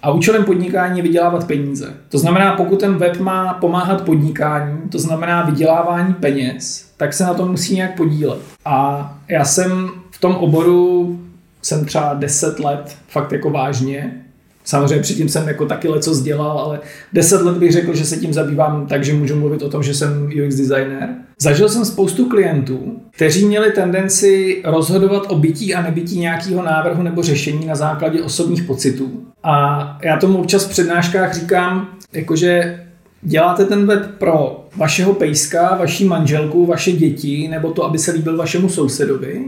[0.03, 1.95] A účelem podnikání je vydělávat peníze.
[2.09, 7.35] To znamená, pokud ten web má pomáhat podnikání, to znamená vydělávání peněz, tak se na
[7.35, 8.39] to musí nějak podílet.
[8.65, 11.19] A já jsem v tom oboru
[11.63, 14.25] jsem třeba 10 let fakt jako vážně
[14.69, 16.81] Samozřejmě předtím jsem jako taky leco dělal, ale
[17.13, 19.95] deset let bych řekl, že se tím zabývám tak, že můžu mluvit o tom, že
[19.95, 21.09] jsem UX designer.
[21.41, 27.23] Zažil jsem spoustu klientů, kteří měli tendenci rozhodovat o bytí a nebytí nějakého návrhu nebo
[27.23, 29.11] řešení na základě osobních pocitů.
[29.43, 32.81] A já tomu občas v přednáškách říkám, jakože
[33.23, 38.37] děláte ten web pro vašeho pejska, vaší manželku, vaše děti, nebo to, aby se líbil
[38.37, 39.45] vašemu sousedovi,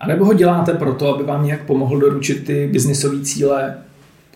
[0.00, 3.74] a nebo ho děláte proto, aby vám nějak pomohl doručit ty biznisové cíle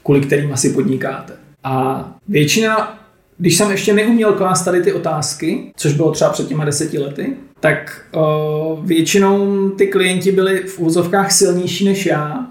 [0.06, 1.32] kvůli kterým asi podnikáte.
[1.64, 2.98] A většina,
[3.38, 7.36] když jsem ještě neuměl klást tady ty otázky, což bylo třeba před těma deseti lety,
[7.60, 12.46] tak o, většinou ty klienti byli v úzovkách silnější než já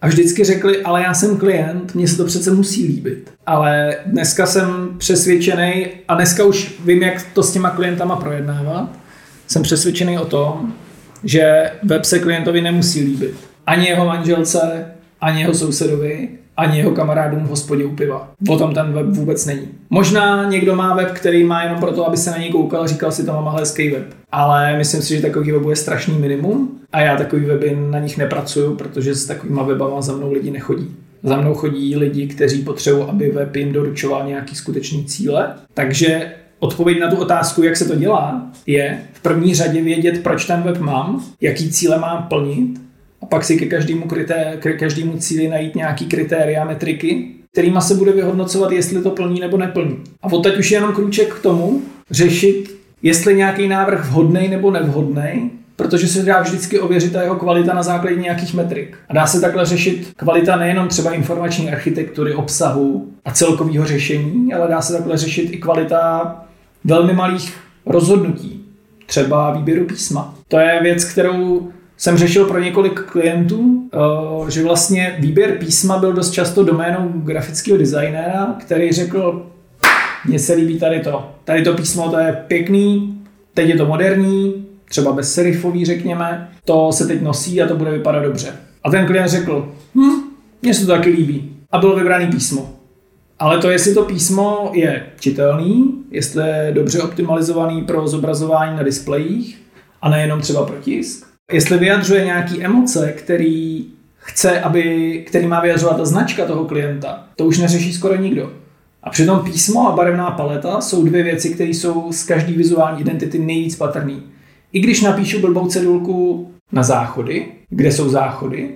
[0.00, 3.32] a vždycky řekli, ale já jsem klient, mně se to přece musí líbit.
[3.46, 8.88] Ale dneska jsem přesvědčený a dneska už vím, jak to s těma klientama projednávat.
[9.46, 10.74] Jsem přesvědčený o tom,
[11.24, 13.34] že web se klientovi nemusí líbit.
[13.66, 14.86] Ani jeho manželce,
[15.20, 16.28] ani jeho sousedovi,
[16.60, 18.30] ani jeho kamarádům v hospodě u piva.
[18.48, 19.68] O tom ten web vůbec není.
[19.90, 23.26] Možná někdo má web, který má jenom proto, aby se na něj koukal, říkal si
[23.26, 24.04] to mám hezký web.
[24.32, 28.18] Ale myslím si, že takový webů je strašný minimum a já takový weby na nich
[28.18, 30.96] nepracuju, protože s takovýma webama za mnou lidi nechodí.
[31.22, 35.54] Za mnou chodí lidi, kteří potřebují, aby web jim doručoval nějaký skutečný cíle.
[35.74, 40.44] Takže Odpověď na tu otázku, jak se to dělá, je v první řadě vědět, proč
[40.44, 42.89] ten web mám, jaký cíle mám plnit a
[43.30, 48.12] pak si ke každému, krité, ke každému cíli najít nějaký kritéria, metriky, kterýma se bude
[48.12, 49.96] vyhodnocovat, jestli to plní nebo neplní.
[50.22, 54.70] A od teď už je jenom krůček k tomu řešit, jestli nějaký návrh vhodný nebo
[54.70, 58.96] nevhodný, protože se dá vždycky ověřit ta jeho kvalita na základě nějakých metrik.
[59.08, 64.68] A dá se takhle řešit kvalita nejenom třeba informační architektury, obsahu a celkového řešení, ale
[64.68, 66.36] dá se takhle řešit i kvalita
[66.84, 67.54] velmi malých
[67.86, 68.64] rozhodnutí,
[69.06, 70.34] třeba výběru písma.
[70.48, 76.12] To je věc, kterou jsem řešil pro několik klientů, eh, že vlastně výběr písma byl
[76.12, 79.46] dost často doménou grafického designéra, který řekl,
[80.26, 81.30] mně se líbí tady to.
[81.44, 83.18] Tady to písmo, to je pěkný,
[83.54, 87.90] teď je to moderní, třeba bez serifový řekněme, to se teď nosí a to bude
[87.90, 88.48] vypadat dobře.
[88.84, 90.20] A ten klient řekl, hm,
[90.62, 91.56] mně se to taky líbí.
[91.70, 92.70] A bylo vybraný písmo.
[93.38, 99.62] Ale to, jestli to písmo je čitelný, jestli je dobře optimalizovaný pro zobrazování na displejích
[100.02, 103.84] a nejenom třeba pro tisk, jestli vyjadřuje nějaký emoce, který
[104.16, 108.52] chce, aby, který má vyjadřovat ta značka toho klienta, to už neřeší skoro nikdo.
[109.02, 113.38] A přitom písmo a barevná paleta jsou dvě věci, které jsou z každé vizuální identity
[113.38, 114.22] nejvíc patrný.
[114.72, 118.70] I když napíšu blbou cedulku na záchody, kde jsou záchody,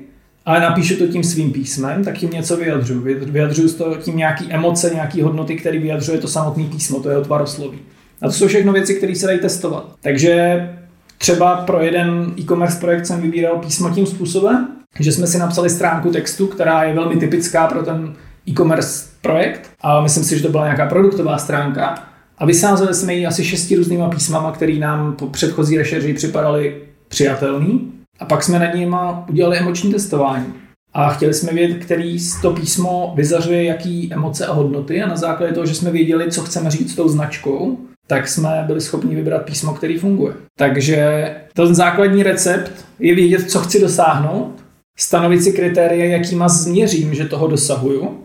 [0.47, 3.01] ale napíšu to tím svým písmem, tak tím něco vyjadřuju.
[3.25, 7.79] Vyjadřuju to tím nějaký emoce, nějaký hodnoty, které vyjadřuje to samotné písmo, to je tvarosloví.
[8.23, 9.95] A to jsou všechno věci, které se dají testovat.
[10.01, 10.69] Takže
[11.25, 14.69] Třeba pro jeden e-commerce projekt jsem vybíral písmo tím způsobem,
[15.01, 18.15] že jsme si napsali stránku textu, která je velmi typická pro ten
[18.49, 19.71] e-commerce projekt.
[19.81, 22.09] A myslím si, že to byla nějaká produktová stránka.
[22.39, 27.93] A vysázeli jsme ji asi šesti různýma písmama, které nám po předchozí rešerži připadaly přijatelný.
[28.21, 28.97] A pak jsme nad nimi
[29.31, 30.47] udělali emoční testování.
[30.95, 35.03] A chtěli jsme vědět, který to písmo vyzařuje jaký emoce a hodnoty.
[35.03, 38.65] A na základě toho, že jsme věděli, co chceme říct s tou značkou, tak jsme
[38.67, 40.35] byli schopni vybrat písmo, který funguje.
[40.59, 44.65] Takže ten základní recept je vědět, co chci dosáhnout,
[44.99, 48.19] stanovit si kritéria, jakýma změřím, že toho dosahuju,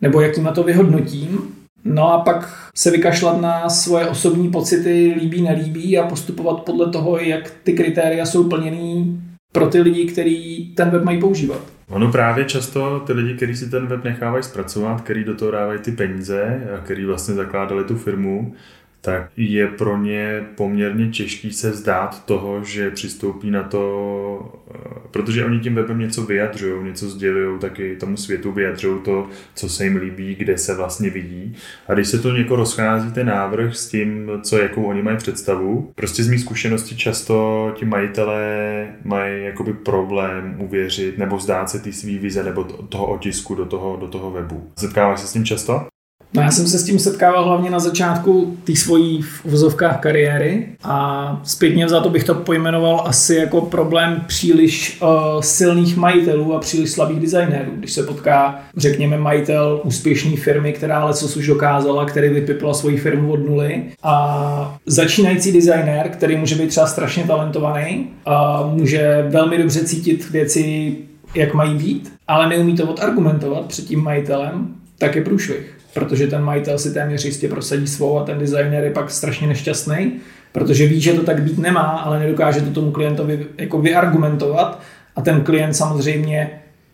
[0.00, 1.38] nebo jakýma to vyhodnotím,
[1.84, 7.18] no a pak se vykašlat na svoje osobní pocity líbí, nelíbí a postupovat podle toho,
[7.18, 9.20] jak ty kritéria jsou plněný
[9.52, 11.60] pro ty lidi, kteří ten web mají používat.
[11.88, 15.78] Ono právě často ty lidi, kteří si ten web nechávají zpracovat, který do toho dávají
[15.78, 18.54] ty peníze a který vlastně zakládali tu firmu,
[19.00, 24.78] tak je pro ně poměrně těžký se vzdát toho, že přistoupí na to, eh,
[25.10, 29.84] protože oni tím webem něco vyjadřují, něco sdělují, taky tomu světu vyjadřují to, co se
[29.84, 31.56] jim líbí, kde se vlastně vidí.
[31.88, 35.92] A když se to něko rozchází ten návrh s tím, co jakou oni mají představu,
[35.94, 41.92] prostě z mých zkušeností často ti majitelé mají jakoby problém uvěřit nebo vzdát se ty
[41.92, 44.70] svý vize nebo toho otisku do toho, do toho webu.
[44.78, 45.89] Setkáváš se s tím často?
[46.34, 50.66] No já jsem se s tím setkával hlavně na začátku té svojí v uvozovkách kariéry
[50.82, 56.60] a zpětně za to bych to pojmenoval asi jako problém příliš uh, silných majitelů a
[56.60, 57.70] příliš slabých designérů.
[57.76, 62.96] Když se potká, řekněme, majitel úspěšné firmy, která ale co už dokázala, který vypipla svoji
[62.96, 69.58] firmu od nuly a začínající designér, který může být třeba strašně talentovaný a může velmi
[69.58, 70.96] dobře cítit věci,
[71.34, 74.68] jak mají být, ale neumí to odargumentovat před tím majitelem,
[74.98, 78.90] tak je průšvih protože ten majitel si téměř jistě prosadí svou a ten designer je
[78.90, 80.12] pak strašně nešťastný,
[80.52, 84.80] protože ví, že to tak být nemá, ale nedokáže to tomu klientovi jako vyargumentovat
[85.16, 86.50] a ten klient samozřejmě,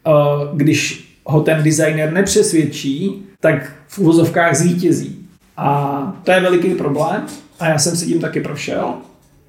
[0.06, 0.10] eh,
[0.54, 5.28] když ho ten designer nepřesvědčí, tak v úvozovkách zvítězí.
[5.56, 7.22] A to je veliký problém
[7.60, 8.94] a já jsem si tím taky prošel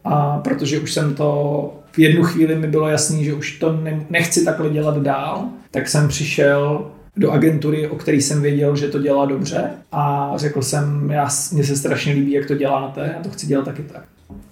[0.04, 3.80] a protože už jsem to v jednu chvíli mi bylo jasný, že už to
[4.10, 6.86] nechci takhle dělat dál, tak jsem přišel
[7.18, 11.63] do agentury, o který jsem věděl, že to dělá dobře a řekl jsem, já, mně
[11.63, 14.03] se strašně líbí, jak to děláte a to chci dělat taky tak.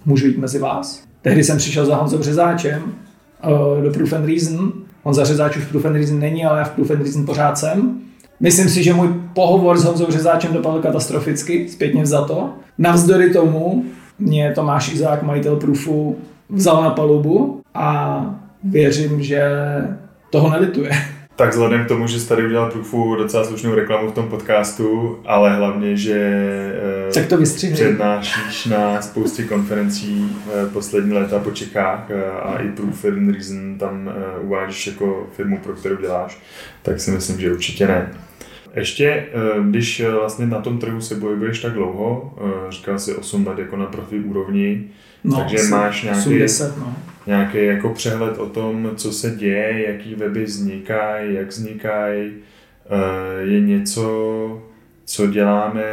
[0.04, 1.02] Můžu jít mezi vás?
[1.22, 4.72] Tehdy jsem přišel za Honzou Řezáčem uh, do Proof and Reason.
[5.02, 7.58] Honza Řezáč už v Proof and Reason není, ale já v Proof and Reason pořád
[7.58, 8.00] jsem.
[8.40, 12.50] Myslím si, že můj pohovor s Honzou Řezáčem dopadl katastroficky, zpětně za to.
[12.78, 13.84] Navzdory tomu
[14.18, 16.16] mě Tomáš Izák, majitel Proofu,
[16.48, 18.20] vzal na palubu a
[18.64, 19.50] věřím, že
[20.30, 20.90] toho nelituje.
[21.36, 25.18] Tak vzhledem k tomu, že jsi tady udělal Proofu docela slušnou reklamu v tom podcastu,
[25.24, 26.14] ale hlavně, že
[27.08, 27.38] eh, tak to
[27.72, 33.78] přednášíš na spoustě konferencí eh, poslední léta po Čechách eh, a i Proof and Reason
[33.78, 34.10] tam
[34.40, 36.38] uvádíš jako firmu, pro kterou děláš,
[36.82, 38.12] tak si myslím, že určitě ne.
[38.74, 39.26] Ještě,
[39.70, 42.34] když vlastně na tom trhu se bojuješ tak dlouho,
[42.68, 44.84] říkal jsi 8 let jako na profi úrovni,
[45.26, 46.96] no, takže máš nějaký, 10, no
[47.26, 52.32] nějaký jako přehled o tom, co se děje, jaký weby vznikají, jak vznikají,
[52.86, 54.62] eh, je něco,
[55.04, 55.84] co děláme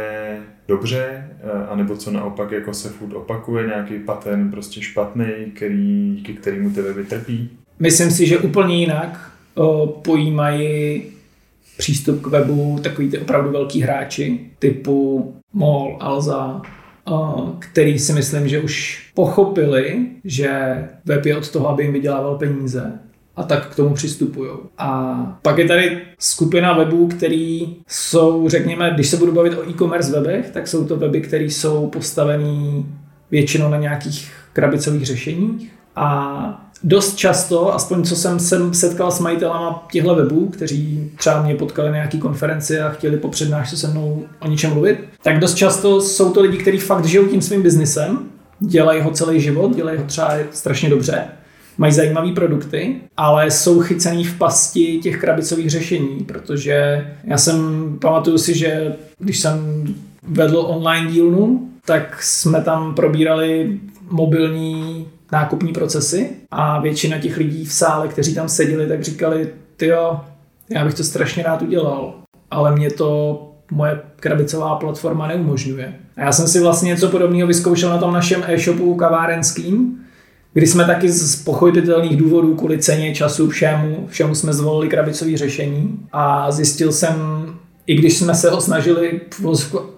[0.68, 6.32] dobře, eh, anebo co naopak jako se furt opakuje, nějaký pattern prostě špatný, který, díky
[6.32, 7.50] kterému ty weby trpí?
[7.78, 11.02] Myslím si, že úplně jinak o, pojímají
[11.76, 16.62] přístup k webu takový ty opravdu velký hráči typu MOL, Alza,
[17.58, 20.50] který si myslím, že už pochopili, že
[21.04, 22.92] web je od toho, aby jim vydělával peníze
[23.36, 24.50] a tak k tomu přistupují.
[24.78, 30.12] A pak je tady skupina webů, který jsou, řekněme, když se budu bavit o e-commerce
[30.12, 32.86] webech, tak jsou to weby, které jsou postavený
[33.30, 39.86] většinou na nějakých krabicových řešeních a dost často, aspoň co jsem se setkal s majitelama
[39.92, 44.24] těchto webů, kteří třeba mě potkali na nějaký konferenci a chtěli po přednášce se mnou
[44.40, 48.18] o něčem mluvit, tak dost často jsou to lidi, kteří fakt žijou tím svým biznesem,
[48.60, 51.24] dělají ho celý život, dělají ho třeba strašně dobře,
[51.78, 57.58] mají zajímavé produkty, ale jsou chycený v pasti těch krabicových řešení, protože já jsem,
[58.00, 59.84] pamatuju si, že když jsem
[60.28, 63.78] vedl online dílnu, tak jsme tam probírali
[64.10, 69.86] mobilní nákupní procesy a většina těch lidí v sále, kteří tam seděli, tak říkali, ty
[69.86, 70.20] jo,
[70.70, 72.14] já bych to strašně rád udělal,
[72.50, 75.94] ale mě to moje krabicová platforma neumožňuje.
[76.16, 80.00] A já jsem si vlastně něco podobného vyzkoušel na tom našem e-shopu kavárenským,
[80.52, 85.98] kdy jsme taky z pochopitelných důvodů kvůli ceně, času, všemu, všemu jsme zvolili krabicové řešení
[86.12, 87.14] a zjistil jsem,
[87.86, 89.20] i když jsme se ho snažili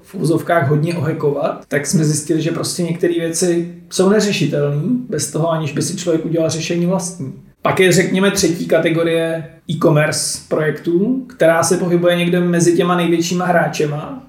[0.07, 5.51] v úzovkách hodně ohekovat, tak jsme zjistili, že prostě některé věci jsou neřešitelné bez toho,
[5.51, 7.33] aniž by si člověk udělal řešení vlastní.
[7.63, 14.23] Pak je, řekněme, třetí kategorie e-commerce projektů, která se pohybuje někde mezi těma největšíma hráčema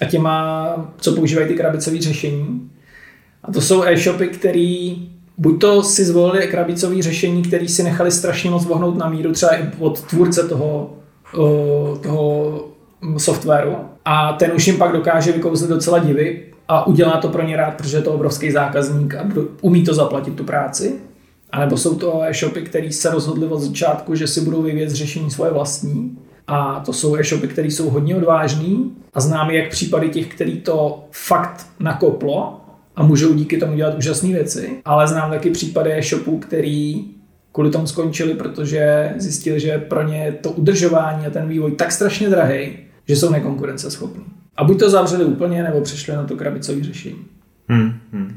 [0.00, 2.70] a těma, co používají ty krabicové řešení.
[3.42, 5.08] A to jsou e-shopy, který
[5.38, 9.56] buď to si zvolili krabicové řešení, které si nechali strašně moc vohnout na míru, třeba
[9.56, 10.94] i od tvůrce toho,
[12.02, 12.64] toho
[13.16, 13.76] softwaru,
[14.08, 17.70] a ten už jim pak dokáže vykouzlit docela divy, a udělá to pro ně rád,
[17.70, 19.24] protože je to obrovský zákazník a
[19.60, 20.94] umí to zaplatit tu práci.
[21.50, 25.30] A nebo jsou to e-shopy, které se rozhodly od začátku, že si budou vyvíjet řešení
[25.30, 26.18] svoje vlastní.
[26.46, 31.04] A to jsou e-shopy, které jsou hodně odvážný a znám jak případy těch, který to
[31.10, 32.60] fakt nakoplo
[32.96, 37.04] a můžou díky tomu dělat úžasné věci, ale znám taky případy e-shopů, který
[37.52, 42.28] kvůli tomu skončili, protože zjistili, že pro ně to udržování a ten vývoj tak strašně
[42.28, 42.78] drahý,
[43.08, 44.24] že jsou nekonkurenceschopní.
[44.56, 47.24] A buď to zavřeli úplně, nebo přešli na to krabicové řešení.
[47.68, 48.36] Hmm, hmm.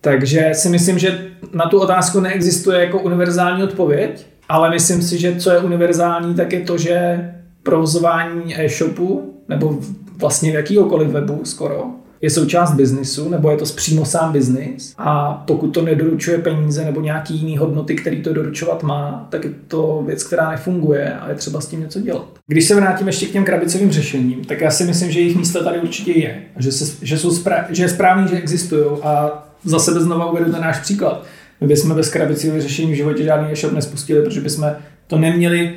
[0.00, 5.36] Takže si myslím, že na tu otázku neexistuje jako univerzální odpověď, ale myslím si, že
[5.36, 7.28] co je univerzální, tak je to, že
[7.62, 9.78] provozování e-shopu, nebo
[10.16, 11.90] vlastně jakýkoliv webu skoro,
[12.20, 17.00] je součást biznisu, nebo je to přímo sám biznis a pokud to nedoručuje peníze nebo
[17.00, 21.34] nějaký jiný hodnoty, který to doručovat má, tak je to věc, která nefunguje a je
[21.34, 22.28] třeba s tím něco dělat.
[22.46, 25.64] Když se vrátím ještě k těm krabicovým řešením, tak já si myslím, že jejich místo
[25.64, 26.42] tady určitě je.
[26.56, 30.52] Že, se, že, jsou spra- že je správný, že existují a za sebe znova uvedu
[30.52, 31.24] ten náš příklad.
[31.60, 34.72] My bychom bez krabicových řešení v životě žádný e-shop nespustili, protože bychom
[35.06, 35.74] to neměli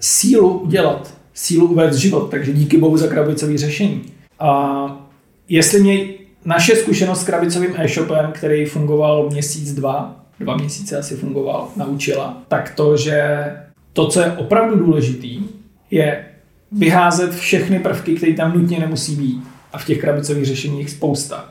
[0.00, 4.02] sílu udělat, sílu uvést život, takže díky bohu za krabicový řešení.
[4.38, 5.03] A
[5.48, 6.04] jestli mě
[6.44, 12.74] naše zkušenost s krabicovým e-shopem, který fungoval měsíc, dva, dva měsíce asi fungoval, naučila, tak
[12.74, 13.46] to, že
[13.92, 15.42] to, co je opravdu důležitý,
[15.90, 16.24] je
[16.72, 19.44] vyházet všechny prvky, které tam nutně nemusí být.
[19.72, 21.48] A v těch krabicových řešeních spousta.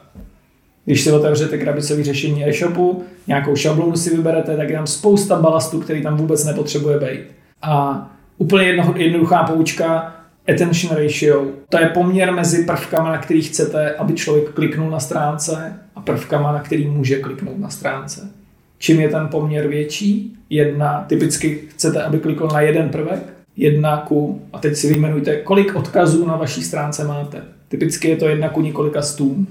[0.86, 5.80] Když si otevřete krabicové řešení e-shopu, nějakou šablonu si vyberete, tak je tam spousta balastu,
[5.80, 7.20] který tam vůbec nepotřebuje být.
[7.62, 8.06] A
[8.38, 10.16] úplně jedno, jednoduchá poučka,
[10.48, 15.74] attention ratio, to je poměr mezi prvkama, na který chcete, aby člověk kliknul na stránce
[15.96, 18.30] a prvkama, na který může kliknout na stránce.
[18.78, 24.42] Čím je ten poměr větší, jedna, typicky chcete, aby klikl na jeden prvek, jedna ku,
[24.54, 27.42] a teď si vyjmenujte, kolik odkazů na vaší stránce máte.
[27.68, 29.48] Typicky je to jedna ku několika stům.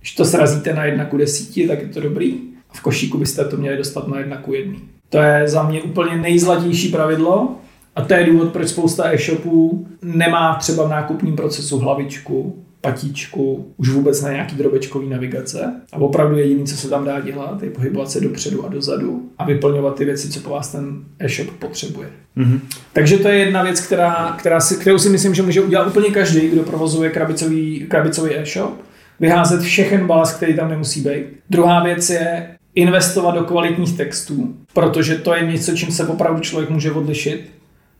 [0.00, 2.34] Když to srazíte na jedna ku desíti, tak je to dobrý.
[2.70, 4.80] A v košíku byste to měli dostat na jedna ku jedný.
[5.08, 7.56] To je za mě úplně nejzlatější pravidlo,
[7.96, 13.88] a to je důvod, proč spousta e-shopů nemá třeba v nákupním procesu hlavičku, patíčku, už
[13.88, 15.80] vůbec na nějaký drobečkový navigace.
[15.92, 19.44] A opravdu jediné, co se tam dá dělat, je pohybovat se dopředu a dozadu a
[19.44, 22.08] vyplňovat ty věci, co po vás ten e-shop potřebuje.
[22.36, 22.60] Mm-hmm.
[22.92, 26.10] Takže to je jedna věc, která, která si, kterou si myslím, že může udělat úplně
[26.10, 28.74] každý, kdo provozuje krabicový, krabicový e-shop.
[29.20, 31.24] Vyházet všechen balast, který tam nemusí být.
[31.50, 36.70] Druhá věc je investovat do kvalitních textů, protože to je něco, čím se opravdu člověk
[36.70, 37.50] může odlišit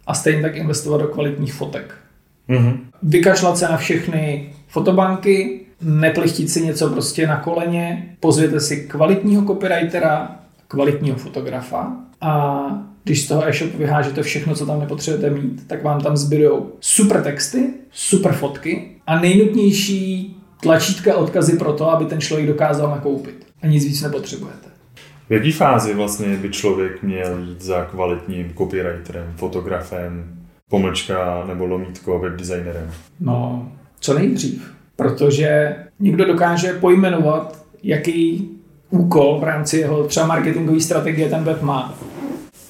[0.07, 1.95] a stejně tak investovat do kvalitních fotek.
[2.49, 2.79] Mm-hmm.
[3.03, 10.37] Vykašlat se na všechny fotobanky, neplichtit si něco prostě na koleně, pozvěte si kvalitního copywritera,
[10.69, 12.65] kvalitního fotografa a
[13.05, 17.23] když z toho e-shopu vyhážete všechno, co tam nepotřebujete mít, tak vám tam zbydou super
[17.23, 23.47] texty, super fotky a nejnutnější tlačítka odkazy pro to, aby ten člověk dokázal nakoupit.
[23.63, 24.69] A nic víc nepotřebujete.
[25.29, 30.25] V jaký fázi vlastně by člověk měl jít za kvalitním copywriterem, fotografem,
[30.71, 32.91] pomlčka nebo lomítko webdesignerem?
[33.21, 33.69] No,
[34.01, 34.75] co nejdřív.
[34.97, 38.51] Protože někdo dokáže pojmenovat, jaký
[38.91, 41.95] úkol v rámci jeho třeba marketingové strategie ten web má.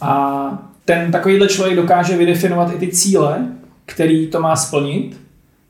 [0.01, 3.47] A ten takovýhle člověk dokáže vydefinovat i ty cíle,
[3.87, 5.21] který to má splnit.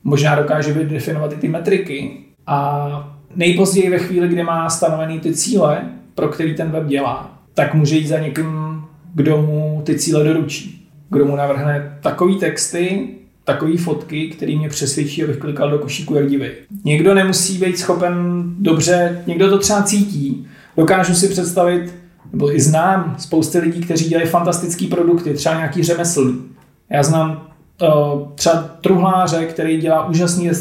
[0.03, 2.17] Možná dokáže vydefinovat i ty metriky.
[2.47, 7.73] A nejpozději ve chvíli, kdy má stanovený ty cíle, pro který ten web dělá, tak
[7.73, 8.81] může jít za někým,
[9.13, 10.87] kdo mu ty cíle doručí.
[11.09, 13.07] Kdo mu navrhne takový texty,
[13.43, 16.51] takové fotky, který mě přesvědčí, abych klikal do košíku jak divej.
[16.83, 20.47] Někdo nemusí být schopen dobře, někdo to třeba cítí.
[20.77, 21.93] Dokážu si představit,
[22.31, 26.41] nebo i znám spousty lidí, kteří dělají fantastické produkty, třeba nějaký řemeslný.
[26.89, 27.47] Já znám
[27.81, 30.51] uh, třeba truhláře, který dělá úžasný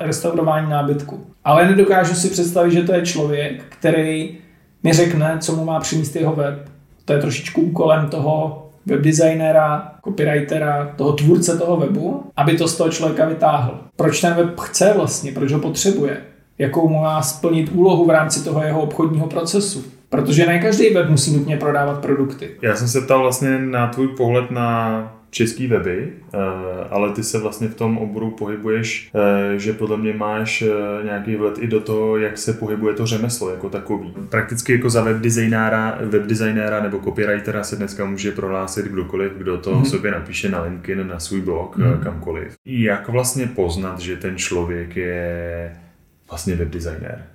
[0.00, 1.26] restaurování nábytku.
[1.44, 4.36] Ale nedokážu si představit, že to je člověk, který
[4.84, 6.68] mi řekne, co mu má přinést jeho web.
[7.04, 12.90] To je trošičku úkolem toho webdesignera, copywritera, toho tvůrce toho webu, aby to z toho
[12.90, 13.78] člověka vytáhl.
[13.96, 16.20] Proč ten web chce vlastně, proč ho potřebuje,
[16.58, 19.84] jakou mu má splnit úlohu v rámci toho jeho obchodního procesu.
[20.08, 22.50] Protože ne každý web musí nutně prodávat produkty.
[22.62, 26.38] Já jsem se ptal vlastně na tvůj pohled na český weby, eh,
[26.90, 31.36] ale ty se vlastně v tom oboru pohybuješ, eh, že podle mě máš eh, nějaký
[31.36, 34.14] vhled i do toho, jak se pohybuje to řemeslo jako takový.
[34.28, 39.84] Prakticky jako za webdesignéra, webdesignéra nebo copywritera se dneska může prohlásit kdokoliv, kdo to mm-hmm.
[39.84, 42.02] sobě napíše na LinkedIn, na svůj blog, mm-hmm.
[42.02, 42.56] kamkoliv.
[42.66, 45.76] Jak vlastně poznat, že ten člověk je
[46.30, 47.26] vlastně webdesignér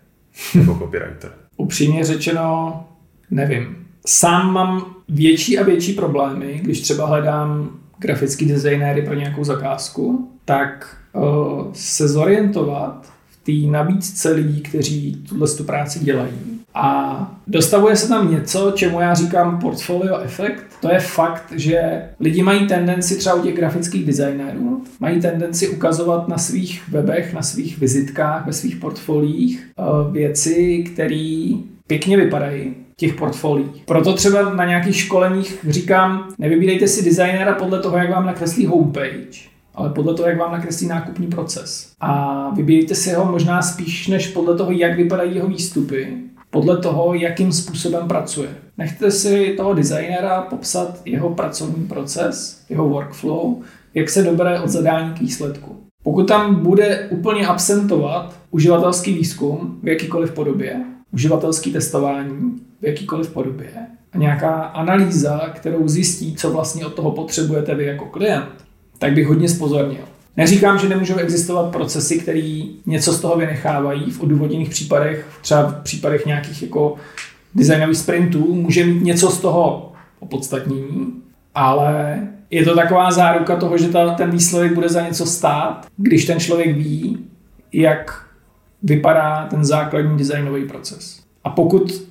[0.56, 1.32] nebo copywriter?
[1.58, 2.84] Upřímně řečeno,
[3.32, 3.86] nevím.
[4.08, 10.98] Sám mám větší a větší problémy, když třeba hledám grafický designéry pro nějakou zakázku, tak
[11.14, 16.60] uh, se zorientovat v té nabídce lidí, kteří tuhle tu práci dělají.
[16.74, 20.66] A dostavuje se tam něco, čemu já říkám portfolio efekt.
[20.82, 26.28] To je fakt, že lidi mají tendenci třeba u těch grafických designérů, mají tendenci ukazovat
[26.28, 31.50] na svých webech, na svých vizitkách, ve svých portfoliích eh, věci, které
[31.88, 33.84] pěkně vypadají, těch portfoliích.
[33.86, 39.40] Proto třeba na nějakých školeních říkám, nevybírejte si designéra podle toho, jak vám nakreslí homepage,
[39.76, 41.92] ale podle toho, jak vám nakreslí nákupní proces.
[42.00, 46.18] A vybírejte si ho možná spíš než podle toho, jak vypadají jeho výstupy,
[46.50, 48.50] podle toho, jakým způsobem pracuje.
[48.78, 53.56] Nechte si toho designéra popsat jeho pracovní proces, jeho workflow,
[53.94, 55.76] jak se dobere od zadání k výsledku.
[56.04, 60.82] Pokud tam bude úplně absentovat uživatelský výzkum v jakýkoliv podobě,
[61.12, 63.70] uživatelský testování v jakýkoliv podobě
[64.14, 68.66] a nějaká analýza, kterou zjistí, co vlastně od toho potřebujete vy jako klient,
[68.98, 70.02] tak bych hodně spozornil.
[70.38, 75.84] Neříkám, že nemůžou existovat procesy, které něco z toho vynechávají v odůvodněných případech, třeba v
[75.84, 76.96] případech nějakých jako
[77.56, 81.14] designových sprintů, může mít něco z toho opodstatnění,
[81.56, 86.26] ale je to taková záruka toho, že ta, ten výsledek bude za něco stát, když
[86.26, 87.18] ten člověk ví,
[87.74, 88.29] jak
[88.84, 91.20] vypadá ten základní designový proces.
[91.44, 92.02] A pokud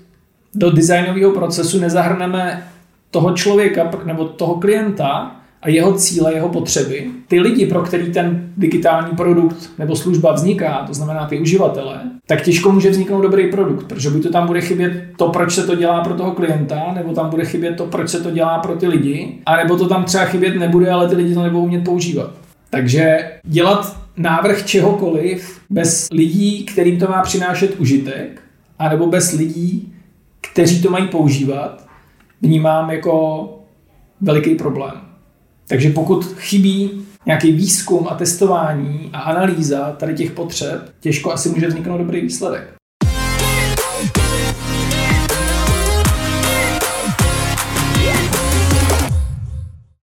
[0.55, 2.69] do designového procesu nezahrneme
[3.11, 8.49] toho člověka nebo toho klienta a jeho cíle, jeho potřeby, ty lidi, pro který ten
[8.57, 13.85] digitální produkt nebo služba vzniká, to znamená ty uživatele, tak těžko může vzniknout dobrý produkt,
[13.87, 17.13] protože buď to tam bude chybět to, proč se to dělá pro toho klienta, nebo
[17.13, 20.05] tam bude chybět to, proč se to dělá pro ty lidi, a nebo to tam
[20.05, 22.31] třeba chybět nebude, ale ty lidi to nebudou umět používat.
[22.71, 28.43] Takže dělat návrh čehokoliv bez lidí, kterým to má přinášet užitek,
[28.79, 29.95] anebo bez lidí,
[30.53, 31.87] kteří to mají používat,
[32.43, 33.45] vnímám jako
[34.21, 34.95] veliký problém.
[35.69, 41.67] Takže pokud chybí nějaký výzkum a testování a analýza tady těch potřeb, těžko asi může
[41.67, 42.78] vzniknout dobrý výsledek.